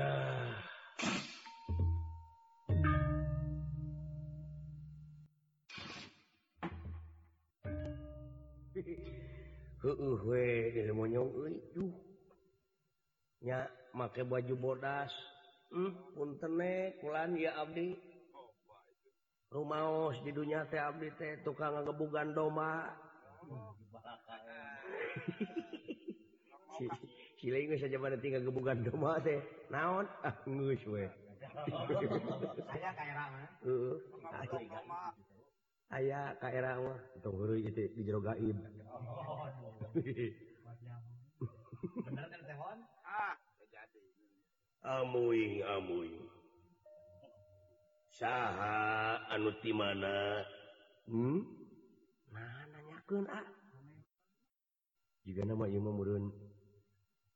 nya 13.45 13.69
make 13.93 14.25
baju 14.25 14.55
bodas 14.57 15.13
punlan 15.71 17.31
hmm, 17.35 17.41
ya 17.41 17.51
Abdi. 17.59 17.95
Rumahos 19.51 20.17
di 20.25 20.31
dunia 20.35 20.65
teh 20.67 20.81
Abdi 20.81 21.09
teh 21.15 21.39
tukang 21.43 21.73
ngegebugan 21.79 22.35
doma 22.35 22.91
saja 27.45 28.01
pada 28.01 28.17
tinggal 28.17 28.41
gebugan 28.41 28.81
doma 28.83 29.21
teh. 29.21 29.37
Naon? 29.69 30.09
Ah, 30.25 30.33
ngus, 30.49 30.81
we. 30.89 31.05
ayaah 35.95 36.35
Kaera 36.43 36.75
di 37.95 38.01
jero 38.03 38.19
gaib. 38.19 38.57
Ah, 44.85 45.01
Sah 48.15 49.17
anuti 49.31 49.71
mana? 49.75 50.43
Hmm? 51.07 51.41
ah. 53.31 53.45
juga 55.25 55.41
nama 55.41 55.65
ilmuun 55.65 56.29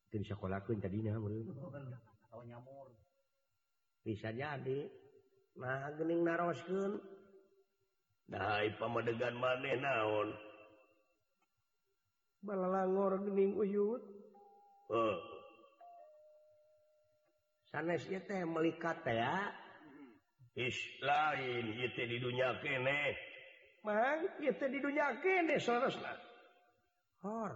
bisa 0.10 0.22
sekolahkun 0.22 0.78
tadinya 0.78 1.18
bisa 4.06 4.30
jadi. 4.34 4.80
Nah 5.60 5.92
gening 5.98 6.22
narosken 6.24 7.02
Nah 8.30 8.62
pamadegan 8.78 9.34
maneh 9.42 9.74
naon? 9.82 10.30
Balalangor 12.46 13.20
geuning 13.26 13.58
uyut. 13.58 14.04
Uh. 14.90 15.18
sanes 17.70 18.02
ieu 18.10 18.22
teh 18.26 18.42
melikat 18.46 18.98
teh 19.06 19.18
ya. 19.18 19.54
Is 20.58 20.78
lain 21.06 21.78
itu 21.78 22.02
di 22.10 22.18
dunia 22.18 22.58
kene. 22.62 23.14
Mang 23.86 24.26
itu 24.42 24.66
di 24.66 24.80
dunia 24.82 25.14
kene 25.22 25.62
saudara 25.62 26.18
hor. 27.22 27.54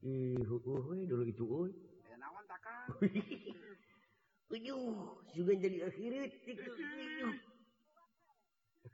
Ih 0.00 0.40
uh, 0.40 1.04
dulu 1.04 1.24
itu 1.28 1.44
uy 1.44 1.70
eh, 2.08 2.16
naon 2.16 2.44
takang? 2.48 2.88
Uyuh 4.50 5.22
juga 5.30 5.52
jadi 5.54 5.86
akhirit, 5.86 6.42
itu 6.42 6.70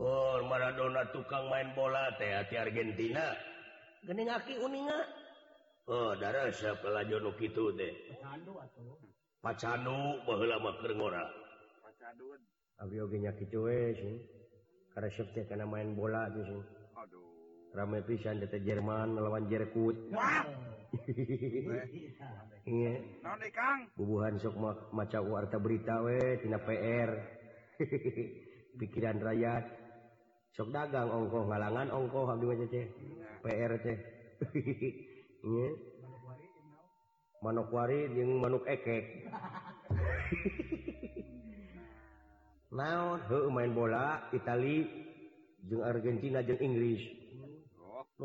Oh, 0.00 0.40
Maradona 0.48 1.04
tukang 1.12 1.52
main 1.52 1.76
bola 1.76 2.08
teh 2.16 2.32
hati 2.32 2.56
Argentina. 2.56 3.36
Gening 4.08 4.32
aki 4.32 4.56
uninga? 4.56 4.96
Oh, 5.90 6.14
darah 6.14 6.46
pelajono 6.78 7.34
gitu 7.34 7.74
deh 7.74 7.90
Pacanu 9.42 10.22
lama 10.22 10.70
kergora 10.78 11.26
Abionya 12.78 13.34
karena 14.94 15.10
karena 15.50 15.66
main 15.66 15.90
bola 15.98 16.30
di 16.30 16.46
sini 16.46 16.62
Aduh. 16.94 17.39
ramai 17.70 18.02
pisan 18.02 18.42
data 18.42 18.58
Jerman 18.58 19.14
melawan 19.14 19.46
Jerkut. 19.46 19.94
Hubungan 23.94 24.34
sok 24.42 24.54
maca 24.90 25.18
warta 25.22 25.58
berita 25.62 26.02
wetina 26.02 26.58
PR 26.58 27.10
pikiran 28.78 29.22
rakyat. 29.22 29.64
Sok 30.50 30.74
dagang 30.74 31.14
ongkoh 31.14 31.46
ngalangan 31.46 31.94
ongkoh 31.94 32.26
PR 33.46 33.72
manokwari 37.40 38.12
jeung 38.12 38.36
manuk 38.36 38.68
ekek. 38.68 39.32
Naon? 42.70 43.18
Main 43.50 43.72
bola 43.72 44.28
Itali 44.34 44.84
jeung 45.64 45.82
Argentina 45.86 46.44
jeung 46.44 46.60
Inggris. 46.60 47.19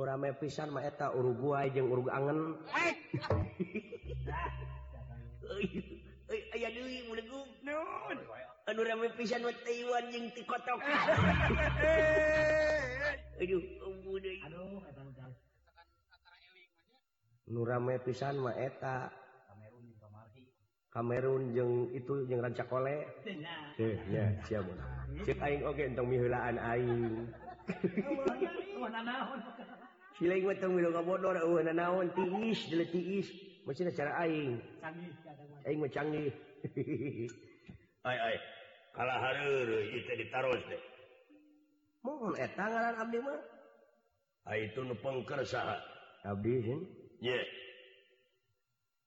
rame 0.04 0.36
pisan 0.36 0.76
maeta 0.76 1.16
Uruguay 1.16 1.72
jeung 1.72 1.88
Urug 1.88 2.12
angen. 2.12 2.60
Aya 6.52 6.68
deui 6.74 7.08
muleguk 7.08 7.48
naon 7.64 8.20
anu 8.68 8.82
rame 8.84 9.08
pisan 9.16 9.46
mah 9.46 9.56
Taiwan 9.64 10.12
jeung 10.12 10.28
ti 10.36 10.44
kotok. 10.44 10.80
Aduh 13.40 13.62
embu 13.62 14.20
deui 14.20 14.42
aduh 14.44 14.84
nu 17.46 17.62
rame 17.62 18.02
pisan 18.02 18.42
mah 18.42 18.58
eta 18.58 19.14
Kamerun 20.96 21.52
jeng 21.52 21.92
itu 21.92 22.24
jeng 22.24 22.40
Rancakole. 22.40 23.04
Teh 23.76 24.00
nya 24.08 24.32
sia 24.48 24.64
mun. 24.64 24.80
Cek 25.28 25.44
aing 25.44 25.68
oke 25.68 25.92
entong 25.92 26.08
mihulaan 26.08 26.56
aing. 26.56 27.28
Sila 30.16 30.36
gue 30.40 30.56
tong 30.64 30.72
minum 30.72 30.96
kabodor, 30.96 31.36
uh, 31.36 31.44
uhuh 31.44 31.60
na 31.60 31.76
naon, 31.76 32.08
tiis, 32.16 32.72
dila 32.72 32.88
tiis. 32.88 33.28
Masin 33.68 33.92
cara 33.92 34.16
aing. 34.24 34.56
Aing 35.68 35.80
mah 35.84 35.92
canggih. 35.92 36.32
ay, 38.08 38.18
ay. 38.18 38.36
Kalah 38.96 39.20
harur, 39.20 39.68
itu 39.92 40.08
ditaros 40.08 40.64
teh 40.72 40.80
Mohon, 42.00 42.40
eta 42.40 42.64
ngaran 42.64 42.96
abdi 42.96 43.20
mah. 43.20 43.40
ai 44.48 44.72
itu 44.72 44.80
nu 44.86 44.96
pengker 45.04 45.42
saha 45.44 45.76
Abdi, 46.24 46.54
sih? 46.64 46.80
Ye. 47.22 47.38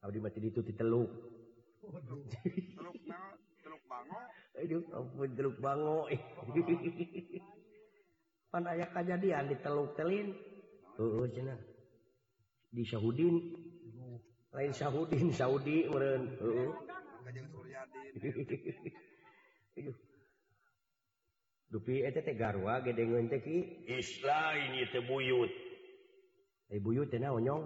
Abdi 0.04 0.18
mati 0.20 0.38
itu 0.44 0.60
di 0.60 0.74
teluk. 0.76 1.08
teluk 3.64 3.82
bango. 3.88 4.20
Aduh, 4.54 4.82
ampun, 4.94 5.30
teluk 5.34 5.56
bango. 5.58 6.06
Pan 8.52 8.66
aya 8.70 8.86
kejadian 8.94 9.50
di 9.50 9.56
teluk 9.58 9.96
telin. 9.98 10.36
di 12.68 12.82
Saudin 12.82 13.36
lain 14.50 14.72
Saudin 14.74 15.30
Saudi 15.38 15.86
dupi 21.68 22.02
garwa 22.34 22.82
gedengen 22.82 23.30
teki 23.30 23.86
Islam 23.86 24.52
ini 24.72 24.90
tebuyut 24.90 25.52
eh 26.68 26.80
buyut 26.82 27.06
teh 27.08 27.22
naon 27.22 27.46
nyong 27.46 27.64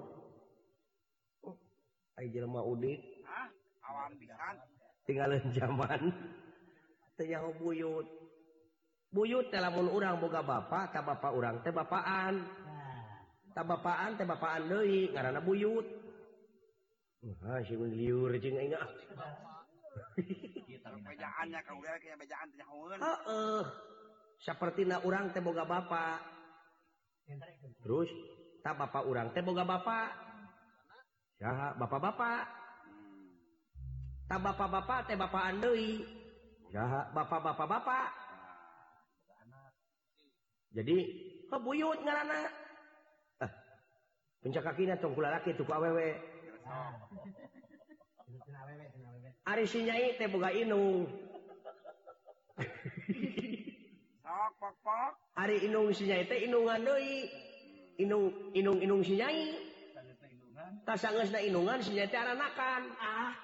oh 1.49 1.57
ai 2.21 2.29
jelema 2.29 2.61
udik 2.63 3.01
hah? 3.25 3.49
Awam 3.83 4.15
pisan. 4.19 4.57
Tinggalan 5.03 5.43
zaman. 5.51 6.01
Teh 7.19 7.27
nyaho 7.29 7.51
buyut. 7.59 8.07
Buyut 9.13 9.51
teh 9.53 9.61
lamun 9.61 9.91
urang 9.91 10.23
boga 10.23 10.41
bapak 10.41 10.95
ka 10.95 11.01
bapak 11.03 11.33
urang 11.35 11.57
teh 11.67 11.75
bapaan. 11.75 12.47
tak 13.53 13.65
bapaan 13.69 14.17
teh 14.17 14.25
bapaan 14.25 14.69
deui 14.69 15.13
ngaranna 15.13 15.41
buyut 15.45 15.87
oh, 17.23 17.35
Wah, 17.47 17.63
si 17.63 17.79
liur 17.79 18.35
jeung 18.43 18.59
aing. 18.59 18.75
Ah. 18.75 18.91
Bejaannya 21.07 21.61
kau 21.63 21.79
kayak 21.79 22.19
bejaan 22.19 22.49
teh 22.51 22.67
hoeun. 22.67 22.99
Heeh. 22.99 23.63
Sapertina 24.43 24.99
urang 25.07 25.31
teh 25.31 25.39
boga 25.39 25.63
bapa. 25.63 26.19
Terus 27.87 28.11
tak 28.67 28.75
bapa 28.75 29.07
urang 29.07 29.31
teh 29.31 29.39
boga 29.39 29.63
bapa. 29.63 30.11
Bapak-bapak. 31.79 32.43
Tak 34.27 34.41
bapak-bapak 34.43 34.99
teh 35.07 35.15
bapaan 35.15 35.63
deui. 35.63 36.03
Saha 36.75 37.07
bapak-bapak 37.15 37.67
bapak. 37.71 38.09
Jadi 40.75 40.97
kebuyut 41.53 42.03
ngaranna. 42.03 42.62
pencakinya 44.43 44.99
laki 44.99 45.55
tuku 45.55 45.71
awewe 45.71 46.19
Ari 49.43 49.67
sinyai 49.67 50.15
teh 50.17 50.31
boga 50.31 50.55
inung. 50.55 51.11
Sok 54.23 54.51
pok 54.63 54.75
pok. 54.87 55.13
Ari 55.35 55.67
inung 55.67 55.91
sinyai 55.91 56.31
teh 56.31 56.47
inungan 56.47 56.79
deui. 56.87 57.27
Inung 57.99 58.31
inung 58.55 58.79
inung 58.79 59.03
sinyai. 59.03 59.59
Tasanggeus 60.87 61.35
na 61.35 61.43
inungan 61.43 61.83
sinyai 61.83 62.07
teh 62.07 62.19
aranakan. 62.23 62.83
Ah. 63.03 63.35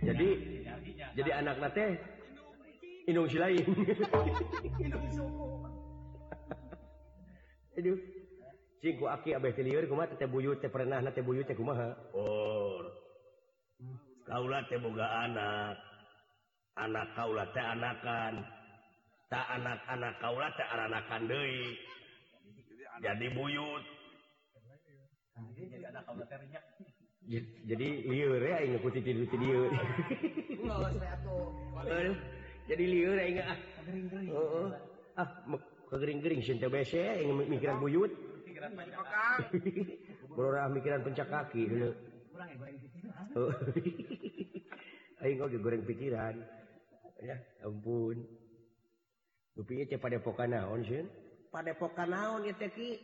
Jadi 0.00 0.28
jadi 1.12 1.30
anak 1.44 1.68
teh 1.76 2.00
inung 3.04 3.28
si 3.28 3.36
lain. 3.36 3.60
Inung 4.80 5.06
sopo. 5.12 5.68
Aduh. 7.76 8.19
boga 14.80 15.06
anak. 15.28 15.76
Anak 16.80 17.06
kaula 17.12 17.44
teh 17.52 17.60
anakan. 17.60 18.40
Tak 19.28 19.46
anak-anak 19.60 20.12
kaula 20.24 20.48
teh 20.56 20.64
taanakan 20.64 21.22
deui. 21.28 21.76
Jadi 23.04 23.26
buyut. 23.36 23.84
Jadi 27.68 27.88
liur 28.08 28.40
ya 28.42 28.64
ingat 28.64 28.80
putih 28.80 29.04
tidur 29.04 29.28
tidur 29.28 29.70
jadi 32.64 32.84
liur 32.86 33.16
ya 33.16 33.26
ingat 33.28 33.46
ah. 33.50 33.58
Kegering-gering. 33.76 34.30
Oh, 34.32 34.46
oh. 34.66 34.68
ah, 35.20 35.28
Sinta 36.42 36.66
bese 36.72 37.02
ingat 37.22 37.46
mikiran 37.50 37.76
buyut. 37.76 38.12
Berorang 40.30 40.76
mikiran 40.76 41.00
pencak 41.02 41.28
kaki 41.28 41.62
dulu. 41.66 41.90
Oh. 43.36 43.52
Ayo 45.20 45.32
kok 45.36 45.52
goreng 45.60 45.84
pikiran. 45.84 46.40
Ya, 47.20 47.36
ampun. 47.60 48.24
Dupinya 49.52 49.84
pada 50.00 50.16
pokan 50.24 50.56
naon 50.56 50.80
sih? 50.88 51.04
Pada 51.52 51.76
pokan 51.76 52.08
naon 52.08 52.48
ya 52.48 52.56
teh 52.56 52.72
ki? 52.72 52.96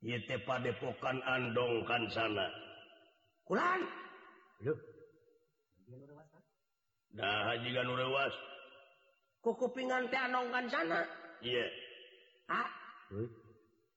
Ya 0.00 0.16
teh 0.24 0.40
padepokan 0.48 1.20
andong 1.24 1.84
kan 1.84 2.08
sana. 2.08 2.48
Kulan. 3.44 3.84
Loh. 4.64 4.78
Dah 7.12 7.52
haji 7.52 7.68
kan 7.76 7.92
urewas. 7.92 8.34
Ku 9.44 9.52
kupingan 9.52 10.08
teh 10.08 10.20
andong 10.20 10.48
kan 10.48 10.64
sana. 10.72 11.00
Iya. 11.44 11.66
Ah. 12.48 12.70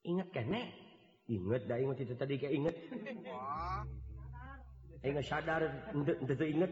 ingat 0.03 0.27
kenek 0.31 0.67
inget 1.27 1.63
da 1.67 1.75
inget 1.77 1.97
itu 2.03 2.13
tadi 2.15 2.35
kayak 2.39 2.53
inget 2.55 2.75
inget 5.03 5.25
sadar 5.25 5.61
itu 6.23 6.45
inget 6.45 6.71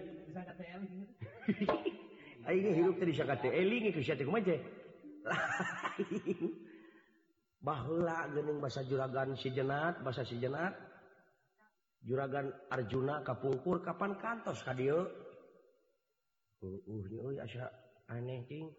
ini 2.47 2.69
hidup 2.79 2.95
tadi 2.95 3.11
sakate 3.11 3.49
eling 3.51 3.91
ke 3.91 3.99
siate 3.99 4.23
kumaha 4.23 4.47
teh 4.47 4.59
baheula 7.67 8.31
geuning 8.31 8.63
bahasa 8.63 8.85
juragan 8.87 9.35
si 9.35 9.51
jenat 9.51 9.99
bahasa 10.05 10.23
si 10.23 10.39
jenat. 10.39 10.73
Juragan 12.07 12.53
Arjuna 12.71 13.19
kapungkur 13.25 13.83
kapan 13.83 14.15
kantos 14.21 14.63
ka 14.63 14.71
dieu 14.71 14.95
uh, 16.63 16.79
uh, 16.87 17.03
uh, 17.43 17.71
aneh 18.07 18.47
ting. 18.47 18.71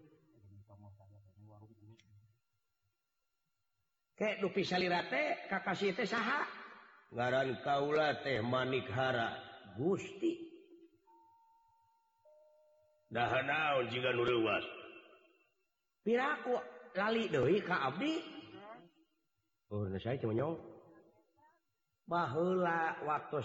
dupi 4.18 4.66
salirate 4.66 5.46
kakasih 5.46 5.94
teh 5.94 6.07
saha? 6.07 6.42
Ngaran 7.14 7.62
kaula 7.62 8.18
teh 8.20 8.42
manikhara 8.42 9.38
Gusti. 9.78 10.35
Dah 13.09 13.33
naon 13.40 13.88
jika 13.88 14.12
nu 14.12 14.26
piraku 16.09 16.57
lali 16.96 17.28
deui 17.28 17.61
ka 17.61 17.92
abdi. 17.92 18.16
Oh 19.68 19.85
saya 20.00 20.16
cuma 20.16 20.33
nyong. 20.33 20.57
Baheula 22.09 23.04
waktu 23.04 23.44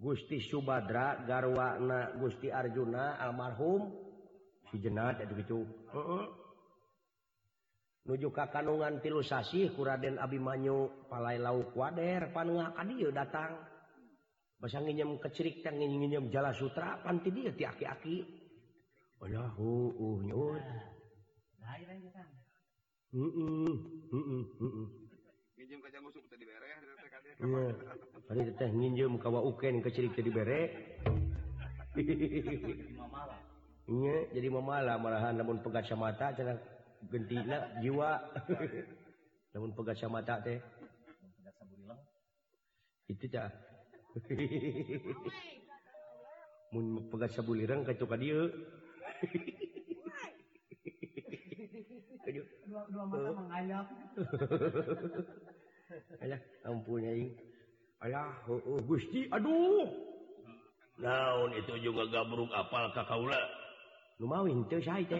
Gusti 0.00 0.40
Subadra 0.40 1.20
garwana 1.28 2.16
Gusti 2.16 2.48
Arjuna 2.48 3.20
almarhum. 3.20 3.92
Si 4.72 4.80
jenat 4.80 5.20
eta 5.20 5.36
gitu 5.36 5.68
uh 5.92 6.00
-uh. 6.00 6.24
nuju 8.02 8.28
ka 8.34 8.50
kanungan 8.50 8.98
tilusasi 8.98 9.70
kuraden 9.78 10.18
Abimanyu 10.18 11.06
Palai 11.06 11.38
lauk 11.38 11.74
wader 11.76 12.34
pan 12.34 12.50
dia 12.90 13.10
datang. 13.14 13.58
Bahasa 14.62 14.78
nginyem 14.78 15.18
kecirik 15.18 15.62
dan 15.66 15.74
nginyem 15.78 16.30
jala 16.30 16.54
sutra 16.54 17.02
panti 17.02 17.34
dia 17.34 17.50
ti 17.50 17.66
aki-aki. 17.66 18.42
Allahu 19.22 19.94
unyut 19.98 20.62
tadi 28.26 28.42
teh 28.56 28.70
nginjem 28.72 29.20
kawa 29.20 29.44
uken 29.46 29.84
kecirik 29.84 30.14
jadi 30.18 30.30
bere 30.32 30.60
Iya, 33.82 34.16
jadi 34.32 34.48
mamala 34.48 34.96
marahan 34.96 35.36
namun 35.36 35.60
pegat 35.60 35.84
samata 35.84 36.32
cenah 36.32 36.56
gentina 37.10 37.58
jiwa. 37.82 38.20
Namun 39.56 39.70
pegaca 39.74 40.06
mata 40.06 40.38
teh. 40.42 40.58
Itu 43.10 43.26
dah 43.28 43.50
mun 46.72 47.08
pegaca 47.12 47.40
bulirang 47.44 47.84
ka 47.84 47.92
ka 47.96 48.16
dieu. 48.16 48.48
Dua, 52.68 52.82
mata 52.88 53.30
mengayap 53.36 53.86
alah 56.24 56.40
ampun 56.64 57.04
aing. 57.04 57.30
Alah 58.02 58.32
heueuh 58.48 58.64
oh, 58.64 58.80
oh, 58.80 58.84
gusti 58.88 59.28
aduh. 59.28 59.86
Naon 60.98 61.54
itu 61.54 61.76
juga 61.82 62.08
gabruk 62.08 62.50
apal 62.50 62.90
ka 62.96 63.04
kaula? 63.04 63.38
Lumawi 64.20 64.52
itu 64.52 64.76
saya 64.84 65.04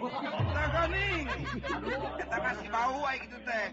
kasih 2.42 2.68
bau 2.68 2.98
aing 3.08 3.24
teh. 3.46 3.66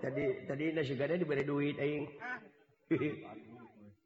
Tadi 0.00 0.24
tadi 0.48 0.64
nasi 0.72 0.94
gada 0.96 1.14
diberi 1.18 1.44
duit 1.44 1.76
aing. 1.76 2.04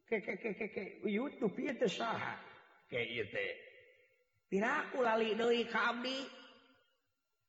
Ke 0.07 0.22
ke 0.22 0.38
ke 0.38 0.55
ke 0.55 0.66
ke 0.70 0.83
YouTube 1.03 1.59
ieu 1.59 1.75
teh 1.75 1.90
saha? 1.90 2.38
Ke 2.87 3.03
ieu 3.11 3.27
teh. 3.27 3.59
Pira 4.46 4.87
lali 4.94 5.35
deui 5.35 5.66
ka 5.66 5.90
abdi? 5.90 6.22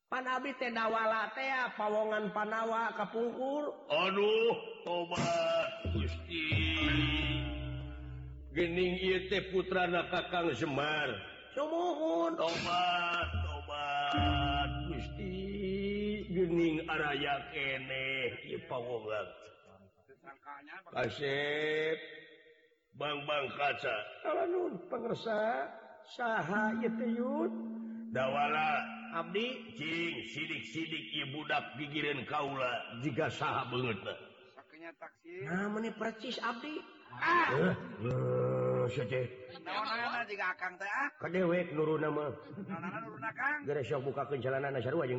Pan 0.09 0.25
abdi 0.25 0.57
teh 0.57 0.73
dawala 0.73 1.29
teh 1.37 1.53
pawongan 1.77 2.33
panawa 2.33 2.97
kapungkur. 2.97 3.77
Aduh, 3.93 4.57
tobat 4.81 5.69
Gusti. 5.93 7.26
Gening 8.57 8.97
te 9.29 9.53
putra 9.53 9.85
na 9.85 10.09
Kakang 10.09 10.49
Semar 10.57 11.13
Sumohon 11.53 12.41
obat 12.41 13.29
obat 13.53 14.71
Gusti 14.89 16.25
Gening 16.25 16.81
Araya 16.89 17.37
kene 17.53 18.33
ieu 18.49 18.57
pawogat. 18.65 19.29
Kasep 20.89 22.01
Bang 22.97 23.21
Bang 23.29 23.45
kaca. 23.53 23.97
Alanun 24.25 24.73
pangersa 24.89 25.69
saha 26.17 26.73
ieu 26.81 26.89
teh 26.97 27.13
yun? 27.13 27.53
Dawala 28.09 28.81
abdi 29.21 29.53
cing 29.77 30.33
sidik-sidik 30.33 31.05
ieu 31.13 31.29
budak 31.29 31.77
gigireun 31.77 32.25
kaula 32.25 32.73
jiga 33.05 33.29
saha 33.29 33.69
beungeutna. 33.69 34.17
Sakenya 34.57 34.89
taksi. 34.97 35.45
Nah 35.45 35.69
meni 35.69 35.93
percis 35.93 36.41
abdi. 36.41 36.96
Eh, 37.17 37.73
eh, 38.05 38.83
dewek 41.33 41.67
nur 41.73 41.97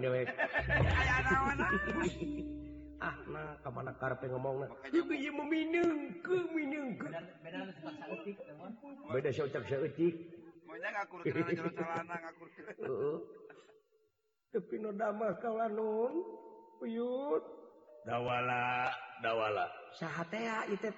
dewek. 0.03 0.27
Ah 2.99 3.15
nah 3.31 3.55
kapan 3.63 3.95
karpe 3.95 4.27
ngomong 4.27 4.67
meminum 5.31 6.19
ke 6.19 6.35
minum 6.51 6.99
beda 9.15 9.31
seucap 9.31 9.63
seutik. 9.71 10.15
Tapi 14.49 14.75
no 14.83 14.91
damah 14.95 15.33
kalanun 15.39 16.15
uyut. 16.83 17.45
Dawala 18.03 18.91
dawala. 19.21 19.67
Sahatea 19.95 20.65
itu 20.73 20.89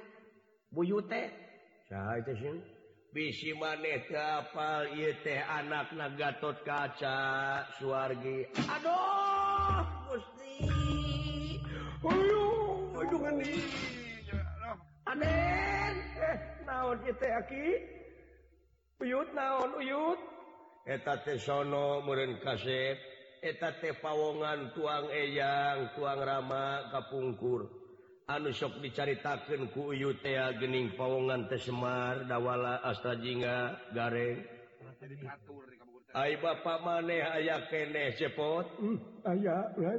bisi 3.11 3.51
maneh 3.59 4.07
manepal 4.07 4.87
teh 5.27 5.43
anak 5.43 5.91
na 5.99 6.15
Gatot 6.15 6.63
kaca 6.63 7.19
suargi 7.83 8.47
Aduh 8.55 9.83
Gusti. 10.07 10.55
Eh, 16.21 16.39
naon 16.63 17.03
uyut 19.03 19.29
naon 19.35 19.75
uyut? 19.83 20.21
Eta 20.87 21.19
sono 21.43 22.07
meren 22.07 22.39
kasep. 22.39 22.99
Eta 23.43 23.75
teh 23.83 23.97
pawongan 23.99 24.71
tuang 24.77 25.11
eyang 25.11 25.91
tuang 25.99 26.21
rama 26.23 26.95
kapungkur. 26.95 27.80
anu 28.31 28.55
sok 28.55 28.79
dicaritakan 28.79 29.75
ku 29.75 29.91
Yutea 29.91 30.55
Gening 30.55 30.95
pawongan 30.95 31.51
Tesemar 31.51 32.31
Dawala 32.31 32.79
Astajinga 32.87 33.91
Gareng. 33.91 34.39
Ay 36.15 36.39
Bapak 36.39 36.79
maneh 36.87 37.27
aya 37.27 37.67
kene 37.67 38.15
cepot? 38.15 38.67
Hmm, 38.79 38.99
aya 39.27 39.75
eh, 39.83 39.99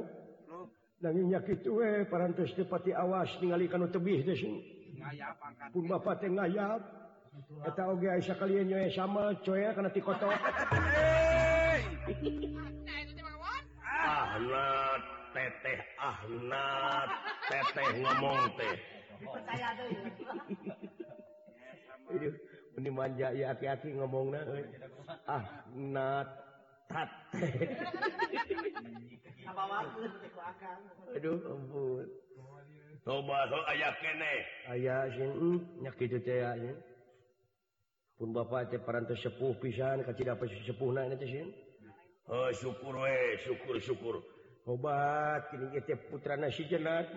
parantes 2.08 2.56
depati 2.56 2.96
awas 2.96 3.28
ningali 3.44 3.68
kan 3.68 3.84
tebih 3.92 4.24
pun 5.72 5.84
Bapak 5.84 6.24
teh 6.24 6.32
ngayap. 6.32 6.80
Eta 7.64 7.88
oge 7.88 8.12
Aisyah 8.12 8.36
kalian 8.36 8.68
nyoe 8.68 8.92
sama 8.92 9.32
coya 9.40 9.72
kana 9.72 9.88
ti 9.88 10.04
kotok 10.04 10.36
ah 14.04 14.36
nah. 14.36 15.11
teteh 15.32 15.78
Ahna 15.98 16.66
teteh 17.48 17.88
ngomong 18.00 18.40
teh. 18.56 18.76
Ini 22.72 22.88
manja 22.88 23.28
ya 23.36 23.52
hati-hati 23.52 23.88
ngomong 23.96 24.32
nah 24.32 24.44
Ahna 25.28 26.24
teteh. 26.88 27.52
Aduh 31.16 31.38
ampun. 31.44 32.06
Coba 33.02 33.50
so 33.50 33.58
ayah 33.74 33.92
kene. 33.98 34.34
Ayah 34.70 35.10
sing 35.12 35.30
hmm, 35.34 35.58
nyakit 35.82 36.22
teh 36.22 36.38
ya 36.40 36.72
pun 38.22 38.30
bapak 38.30 38.70
teh 38.70 38.78
parantos 38.78 39.18
sepuh 39.18 39.58
pisan 39.58 40.06
kacida 40.06 40.38
sepuh 40.38 40.94
na 40.94 41.10
teh 41.18 41.26
sin 41.26 41.50
Oh, 42.30 42.48
syukur 42.54 43.02
we, 43.02 43.34
syukur 43.42 43.76
syukur. 43.82 44.14
obat 44.66 45.50
ini 45.54 45.96
putra 46.10 46.38
nasi 46.38 46.66
jenat 46.70 47.14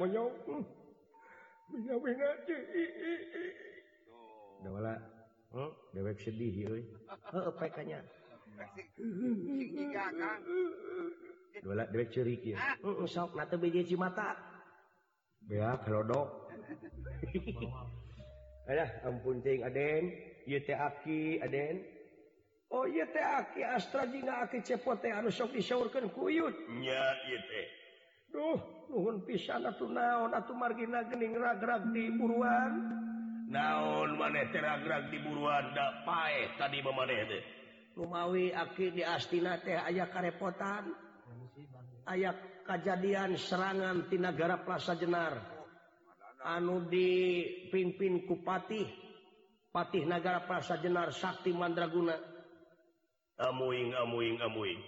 dewek 5.94 6.18
sedihnya 6.22 6.82
dewek 11.94 12.10
cerik 12.10 12.42
ya 12.46 12.58
hmm, 12.82 13.06
sok 13.06 13.38
nata 13.38 13.56
biji 13.58 13.96
mata 13.98 14.34
kalaulah 15.86 16.30
ampun 19.06 19.46
ting 19.46 19.62
Aden. 19.62 20.10
Aki 20.50 21.42
Aden. 21.46 21.95
Oh 22.74 22.86
astra 23.62 24.10
cepot 24.66 25.02
anu 25.06 25.30
sok 25.30 25.54
disyaurkan 25.54 26.10
kuyut. 26.10 26.56
Duhhun 28.34 29.24
pisan 29.24 29.64
naon 29.94 30.34
margina 30.58 31.06
gening 31.06 31.38
ragrag 31.38 31.94
di 31.94 32.10
buruan. 32.18 32.74
Naon 33.46 34.18
maneh 34.18 34.50
manehgrag 34.50 35.14
di 35.14 35.22
buruan 35.22 35.72
pae 36.04 36.58
tadi 36.58 36.82
Lumawi 37.96 38.52
aki 38.52 38.92
di 38.92 39.04
astina 39.06 39.62
teh 39.62 39.78
aya 39.78 40.10
karepotan. 40.10 40.92
Aya 42.10 42.36
kejadian 42.66 43.38
serangan 43.40 44.10
di 44.10 44.18
negara 44.20 44.60
Plaza 44.60 44.98
Jenar. 44.98 45.54
Anu 46.46 46.86
dipimpin 46.86 48.28
kupati 48.30 49.06
Patih 49.76 50.08
negara 50.08 50.44
Plaza 50.48 50.80
Jenar 50.80 51.12
Sakti 51.12 51.52
Mandraguna. 51.52 52.35
amuing 53.40 53.92
amuing 53.96 54.38
amuing. 54.40 54.82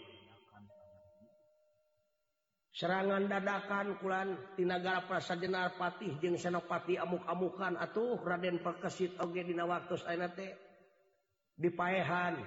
Serangan 2.78 3.26
dadakan 3.26 3.98
kulan 3.98 4.38
di 4.54 4.62
negara 4.62 5.02
Prasa 5.10 5.34
Jenar 5.34 5.74
Patih 5.82 6.14
jeung 6.22 6.38
Senopati 6.38 6.94
amuk-amukan. 6.94 7.74
Atuh 7.74 8.22
Raden 8.22 8.62
Perkesit 8.62 9.18
oge 9.18 9.42
dina 9.42 9.66
waktu 9.66 9.98
teh. 10.38 10.54
Dipaehan 11.58 12.38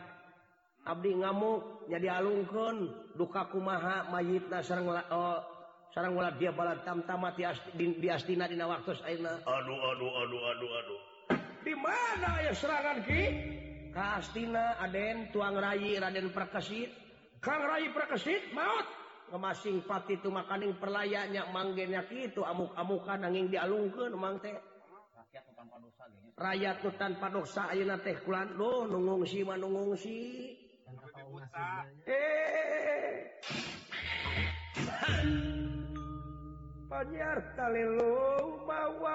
Abdi 0.86 1.12
ngamuk 1.12 1.90
jadi 1.92 2.08
alungkeun 2.22 2.88
duka 3.18 3.52
kumaha 3.52 4.08
mayitna 4.08 4.64
sareng 4.64 4.88
oh, 4.88 5.38
sareng 5.92 6.16
ulah 6.16 6.32
dia 6.40 6.56
balat 6.56 6.80
tamtama 6.88 7.36
di, 7.36 7.44
di 8.00 8.08
astina 8.08 8.48
dina 8.48 8.64
waktu 8.64 8.96
ayeuna 9.04 9.44
aduh 9.44 9.76
aduh 9.76 10.10
aduh 10.24 10.40
aduh 10.56 10.70
aduh 10.80 11.00
di 11.60 11.74
mana 11.76 12.40
ya 12.40 12.52
serangan 12.56 13.04
ki? 13.04 13.22
Kastina 13.90 14.78
Aden 14.78 15.34
tuang 15.34 15.58
Ray 15.58 15.98
Raden 15.98 16.30
Prakasit 16.30 16.90
Kang 17.42 17.64
Ray 17.66 17.90
Prakasit 17.90 18.52
maut! 18.54 18.86
Ngemasing 19.30 19.86
pati 19.86 20.18
itu 20.18 20.26
makaning 20.26 20.74
perlayaknya 20.74 21.46
manggennya 21.54 22.02
itu 22.10 22.42
amuk-amukan 22.42 23.22
nanging 23.22 23.46
dialungkeun 23.46 24.10
emang 24.10 24.42
teh. 24.42 24.58
Rakyat 26.34 26.82
tuh 26.82 26.98
tanpa 26.98 27.30
dosa 27.30 27.70
ayeuna 27.70 28.02
teh 28.02 28.18
kulan 28.26 28.58
loh 28.58 28.90
nungungsi 28.90 29.46
mah 29.46 29.54
nungungsi. 29.54 30.18
Eh, 32.10 32.10
eh, 32.10 32.58
eh, 32.58 32.82
eh 32.90 33.10
panjar 36.90 37.38
talelo 37.54 38.66
bawa 38.66 39.14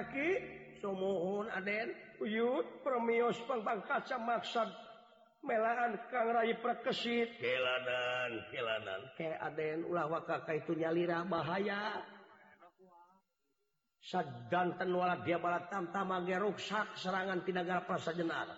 kaki 0.00 0.28
somohun 0.80 1.52
Aden. 1.52 1.92
Uyut 2.20 2.84
premios 2.84 3.40
pangbang 3.48 3.80
kaca 3.88 4.20
maksad 4.20 4.68
melaan 5.40 5.96
Kang 6.12 6.28
Rai 6.36 6.52
perkesit 6.60 7.40
kelanan 7.40 8.44
kelanan 8.52 9.00
ke 9.16 9.32
Aden 9.40 9.88
ulah 9.88 10.04
wakaka 10.08 10.52
itu 10.56 10.76
nyalira 10.76 11.24
bahaya. 11.24 12.00
Sadan 14.00 14.80
tenwala 14.80 15.20
dia 15.24 15.36
balat 15.36 15.68
tamtama 15.68 16.24
geruksak 16.24 16.96
serangan 16.96 17.44
tinagar 17.44 17.84
prasa 17.84 18.16
jenar 18.16 18.48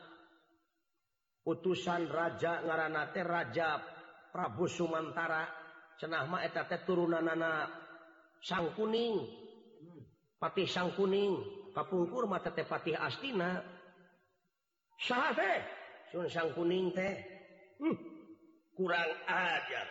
utusan 1.43 2.07
Raja 2.07 2.63
ngaranate 2.63 3.27
Raja 3.27 3.83
Prabu 4.31 4.71
Sumantara 4.71 5.45
cenah 5.99 6.25
ma 6.31 6.47
eta 6.47 6.67
teh 6.67 6.87
turunan 6.87 7.27
anak 7.27 7.69
sang 8.43 8.75
kuning. 8.75 9.42
Patih 10.43 10.67
sang 10.67 10.91
kuning 10.99 11.39
papungkur 11.71 12.27
mata 12.27 12.51
teh 12.51 12.67
Patih 12.67 12.99
Astina. 12.99 13.63
Sah 14.99 15.31
teh? 15.31 15.63
Sun 16.11 16.27
sang 16.27 16.51
kuning 16.59 16.91
teh. 16.91 17.15
Hmm. 17.79 17.95
kurang 18.75 19.11
ajar. 19.31 19.87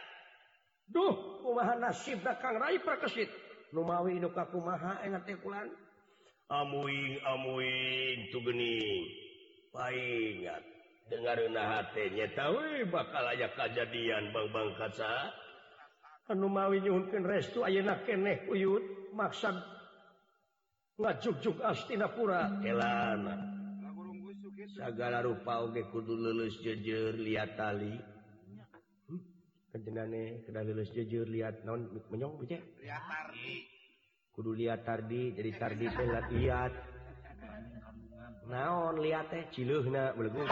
Duh. 0.92 1.40
Kumaha 1.42 1.80
nasib 1.80 2.20
da 2.22 2.36
Kang 2.36 2.60
Rai 2.60 2.84
prakesit? 2.84 3.32
Numawi 3.72 4.20
nu 4.20 4.28
ka 4.36 4.44
kumaha 4.52 5.00
enak 5.08 5.24
teh 5.24 5.40
kulan? 5.40 5.72
Amuing 6.52 7.16
amuing 7.24 8.28
tu 8.36 8.44
geuning 8.44 9.08
paingat. 9.72 10.64
Dengareun 11.08 11.56
hate 11.56 12.12
nya 12.12 12.28
tahu 12.36 12.60
bakal 12.92 13.24
aja 13.32 13.48
kejadian 13.56 14.36
bang-bang 14.36 14.76
kaca. 14.76 15.32
Anu 16.28 16.52
mawi 16.52 16.84
nyuhunkeun 16.84 17.24
restu 17.24 17.64
ayeuna 17.64 18.04
keneh 18.04 18.52
uyut. 18.52 18.84
Maksud 19.16 19.56
Astinapura 21.02 22.62
segala 24.78 25.26
rupa 25.26 25.66
Oke 25.66 25.84
kudu 25.90 26.14
lulus 26.14 26.56
jujur 26.62 27.18
lihat 27.18 27.58
tali. 27.58 27.98
Kejenane 29.72 30.44
ke 30.46 30.52
lulus 30.52 30.92
jujur 30.94 31.26
lihat 31.26 31.64
non 31.66 31.90
menyong 32.12 32.44
kudu 34.32 34.52
lihat 34.56 34.88
tadi 34.88 35.36
jadi 35.36 35.52
tadi 35.60 35.86
lihat 35.90 36.26
lihat 36.32 36.72
naon 38.52 39.00
lihat 39.00 39.32
teh? 39.32 39.44
Ciluh 39.56 39.86
na 39.88 40.12
belegu. 40.14 40.44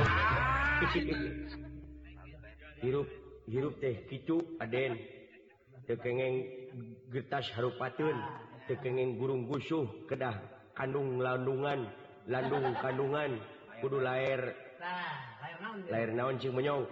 Hirup 2.80 3.08
hirup 3.46 3.76
teh 3.84 4.08
kicu 4.08 4.40
aden. 4.64 4.96
Tekengeng 5.90 6.46
getas 7.10 7.50
harupatun 7.58 8.14
tekenging 8.70 9.18
burung 9.18 9.50
gusuh 9.50 9.90
kedah 10.06 10.38
kandung 10.78 11.18
landungan 11.18 11.90
landung 12.30 12.72
kandungan. 12.84 13.42
Kudu 13.82 13.98
lair. 14.00 14.54
Lair 15.90 16.10
naon 16.14 16.38
cing 16.38 16.54
menyong? 16.54 16.86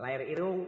Lair 0.00 0.22
irung. 0.26 0.66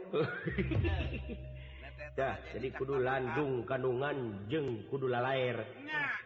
Dah 2.17 2.37
jadi 2.53 2.67
kudu 2.73 3.01
landung 3.01 3.65
kandungan 3.65 4.47
jeng 4.47 4.85
kudu 4.87 5.09
la 5.09 5.19
lair. 5.25 5.57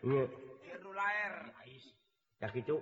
Lair. 0.04 1.34
Ya 2.42 2.50
gitu 2.52 2.78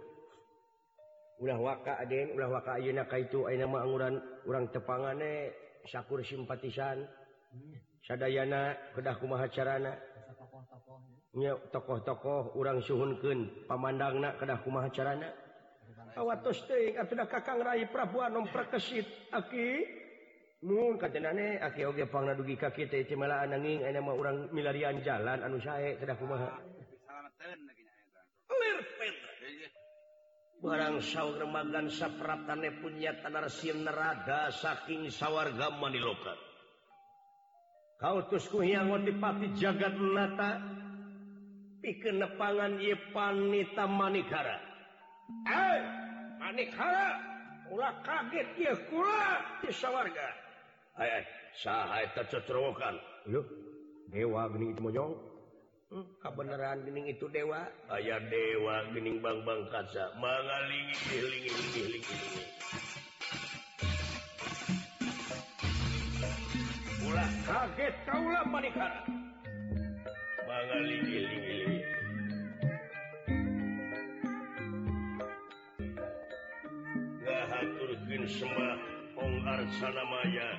ulah 1.40 1.56
waka 1.56 1.96
aden 2.04 2.36
ulah 2.36 2.52
waka 2.52 2.84
ayeuna 2.84 3.08
ka 3.08 3.16
itu 3.16 3.48
ayeuna 3.48 3.72
mah 3.72 3.88
anguran 3.88 4.20
urang 4.44 4.68
tepangane 4.72 5.56
syakur 5.88 6.20
simpatisan. 6.24 7.08
Sadayana 8.04 8.76
kedah 8.96 9.20
kumaha 9.20 9.48
carana? 9.52 9.96
tokoh-tokoh 11.74 12.58
urang 12.60 12.84
suhunkeun 12.84 13.70
pamandangna 13.70 14.36
kedah 14.36 14.60
kumaha 14.66 14.90
carana? 14.92 15.30
Awatos 16.18 16.66
teuing 16.68 17.00
atuh 17.00 17.16
kakang 17.30 17.64
rai 17.64 17.88
Prabu 17.88 18.20
anom 18.20 18.50
prakesit 18.50 19.08
aki. 19.32 19.86
Nuhun 20.60 21.00
ka 21.00 21.08
tenane 21.08 21.56
aki 21.64 21.88
oge 21.88 22.04
pangna 22.12 22.36
dugi 22.36 22.60
ka 22.60 22.76
kite 22.76 23.08
cimelaan 23.08 23.56
nanging 23.56 23.88
aya 23.88 24.04
nomkesit 24.04 24.20
urang 24.20 24.52
milarian 24.52 25.00
jalan 25.00 25.40
anu 25.40 25.56
sae 25.64 25.96
kedah 25.96 26.20
saya 26.20 26.60
barang 30.60 31.00
sau 31.00 31.32
remagan 31.40 31.88
sapratane 31.88 32.84
punya 32.84 33.16
tanar 33.24 33.48
nerada 33.80 34.52
saking 34.52 35.08
sawwarga 35.08 35.72
manilokat 35.80 36.36
kau 37.96 38.28
tusku 38.28 38.68
yang 38.68 38.92
dipati 39.08 39.56
jagat 39.56 39.96
menata 39.96 40.60
pikenepangan 41.80 42.80
Yepanita 42.80 43.86
manikara. 43.88 44.58
Eh 45.48 45.80
manikara 46.40 47.20
ulah 47.70 47.94
kaget 48.02 48.48
ya 48.58 48.74
warga 49.94 50.28
tercerokan 52.18 52.98
dewa 54.10 54.50
Gening 54.50 54.74
itu 54.74 54.82
monyong 54.82 55.14
hmm, 55.94 56.06
kebenaran 56.20 56.82
Gening 56.84 57.06
itu 57.14 57.30
dewa. 57.30 57.70
Aya 57.94 58.18
dewa 58.28 58.90
Gening 58.92 59.22
Bang 59.22 59.46
Bang 59.46 59.70
kaca 59.70 60.18
mengalingi 60.18 60.98
kaget 67.50 67.96
kaulah 68.06 68.46
Manikhara 68.46 69.02
ngahaturkin 77.24 78.24
sembah 78.28 78.76
onggar 79.16 79.62
sanamaya 79.80 80.50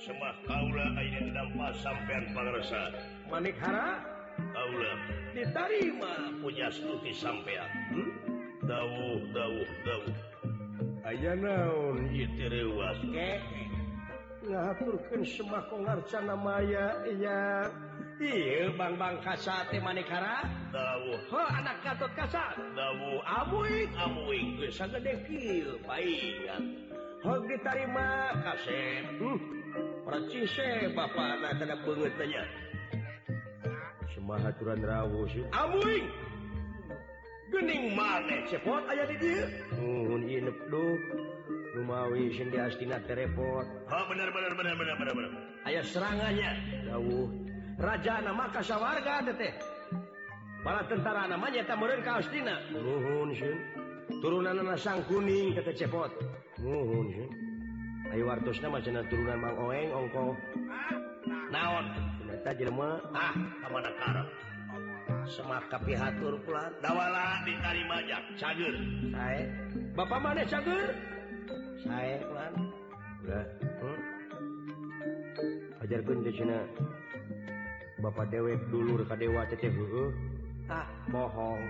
sembah 0.00 0.34
kaula 0.48 0.86
ayin 0.96 1.36
dampa 1.36 1.76
sampean 1.84 2.24
pangresa 2.32 2.88
manikhara 3.28 4.00
kaula 4.56 4.92
diterima 5.36 6.32
punya 6.40 6.72
stuti 6.72 7.12
sampean 7.12 7.68
hmm? 7.92 8.08
dawuh 8.64 9.20
dawuh 9.36 9.68
dawuh 9.84 10.16
aya 11.04 11.34
naon 11.36 12.08
ieu 12.14 12.48
rewas. 12.48 12.96
Ke 13.12 13.42
ngahaturkeun 14.42 15.22
sembah 15.22 15.64
onggar 15.70 16.00
bang 18.76 18.94
bang 18.98 19.16
kasat 19.24 19.72
manekara 19.80 20.44
oh, 20.74 21.48
anak 21.48 21.76
gatot 21.82 22.12
kasat 22.12 22.54
diterima 27.48 28.08
kasep 28.44 29.04
ba 30.94 31.04
anak 31.38 31.80
bangetnya 31.86 32.42
semahaturan 34.12 34.80
rawuh 34.82 35.28
Gening 37.52 37.92
manek 37.92 38.48
cepot 38.48 38.80
aya 38.88 39.04
di 39.04 39.16
dieu. 39.20 39.44
Nuhun 39.76 40.24
inep 40.24 40.56
duh. 40.72 40.96
Rumawi 41.76 42.32
sing 42.32 42.48
Astina 42.56 42.96
terepot. 43.04 43.68
Ha 43.92 44.08
bener 44.08 44.32
bener 44.32 44.56
bener 44.56 44.72
bener 44.80 45.12
bener. 45.12 45.32
Aya 45.68 45.84
serangannya. 45.84 46.48
Dawuh 46.88 47.51
raja 47.78 48.14
nama 48.20 48.44
kasawarga 48.52 49.14
dete 49.30 49.50
para 50.62 50.84
tentara 50.86 51.28
namanya 51.28 51.62
tak 51.64 51.78
kaostina 52.04 52.56
turunan 54.22 54.62
sang 54.78 55.02
kuning 55.10 55.50
kata 55.56 55.74
cepot. 55.74 56.10
Ayo 58.12 58.28
wartos 58.28 58.60
nama 58.60 58.78
cina 58.78 59.02
turunan 59.08 59.40
Mang 59.40 59.56
Oeng 59.56 59.88
ongko. 59.88 60.36
Ah, 60.68 60.94
Naon? 61.50 61.86
Ternyata 62.20 62.50
jelema? 62.60 63.00
Ah 63.16 63.34
kamana 63.64 63.90
karep 63.98 64.28
semak 65.26 65.64
kapihatur 65.72 66.36
pula. 66.44 66.70
Dawala 66.84 67.40
ditari 67.42 67.82
majak 67.88 68.22
cager. 68.36 68.74
Saya 69.10 69.42
bapak 69.96 70.18
mana 70.20 70.44
cager? 70.44 70.92
Saya 71.82 72.20
pelan 72.22 72.52
udah 73.22 73.44
hmm. 73.80 73.98
ajarkan 75.88 76.18
ke 76.26 76.30
cina 76.36 76.58
Bapak 78.02 78.34
dewek 78.34 78.58
dulu 78.66 78.98
ka 79.06 79.14
dewa 79.14 79.46
ah 80.66 80.86
bohong. 81.06 81.62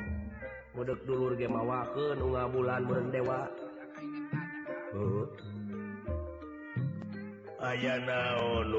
Mudek 0.73 1.05
ge 1.37 1.45
mawakeun 1.45 2.17
unga 2.25 2.49
bulan 2.49 2.81
meureun 2.89 3.13
dewa. 3.13 3.41
Uh. 4.97 5.29
aya 7.63 7.95
naon 8.03 8.73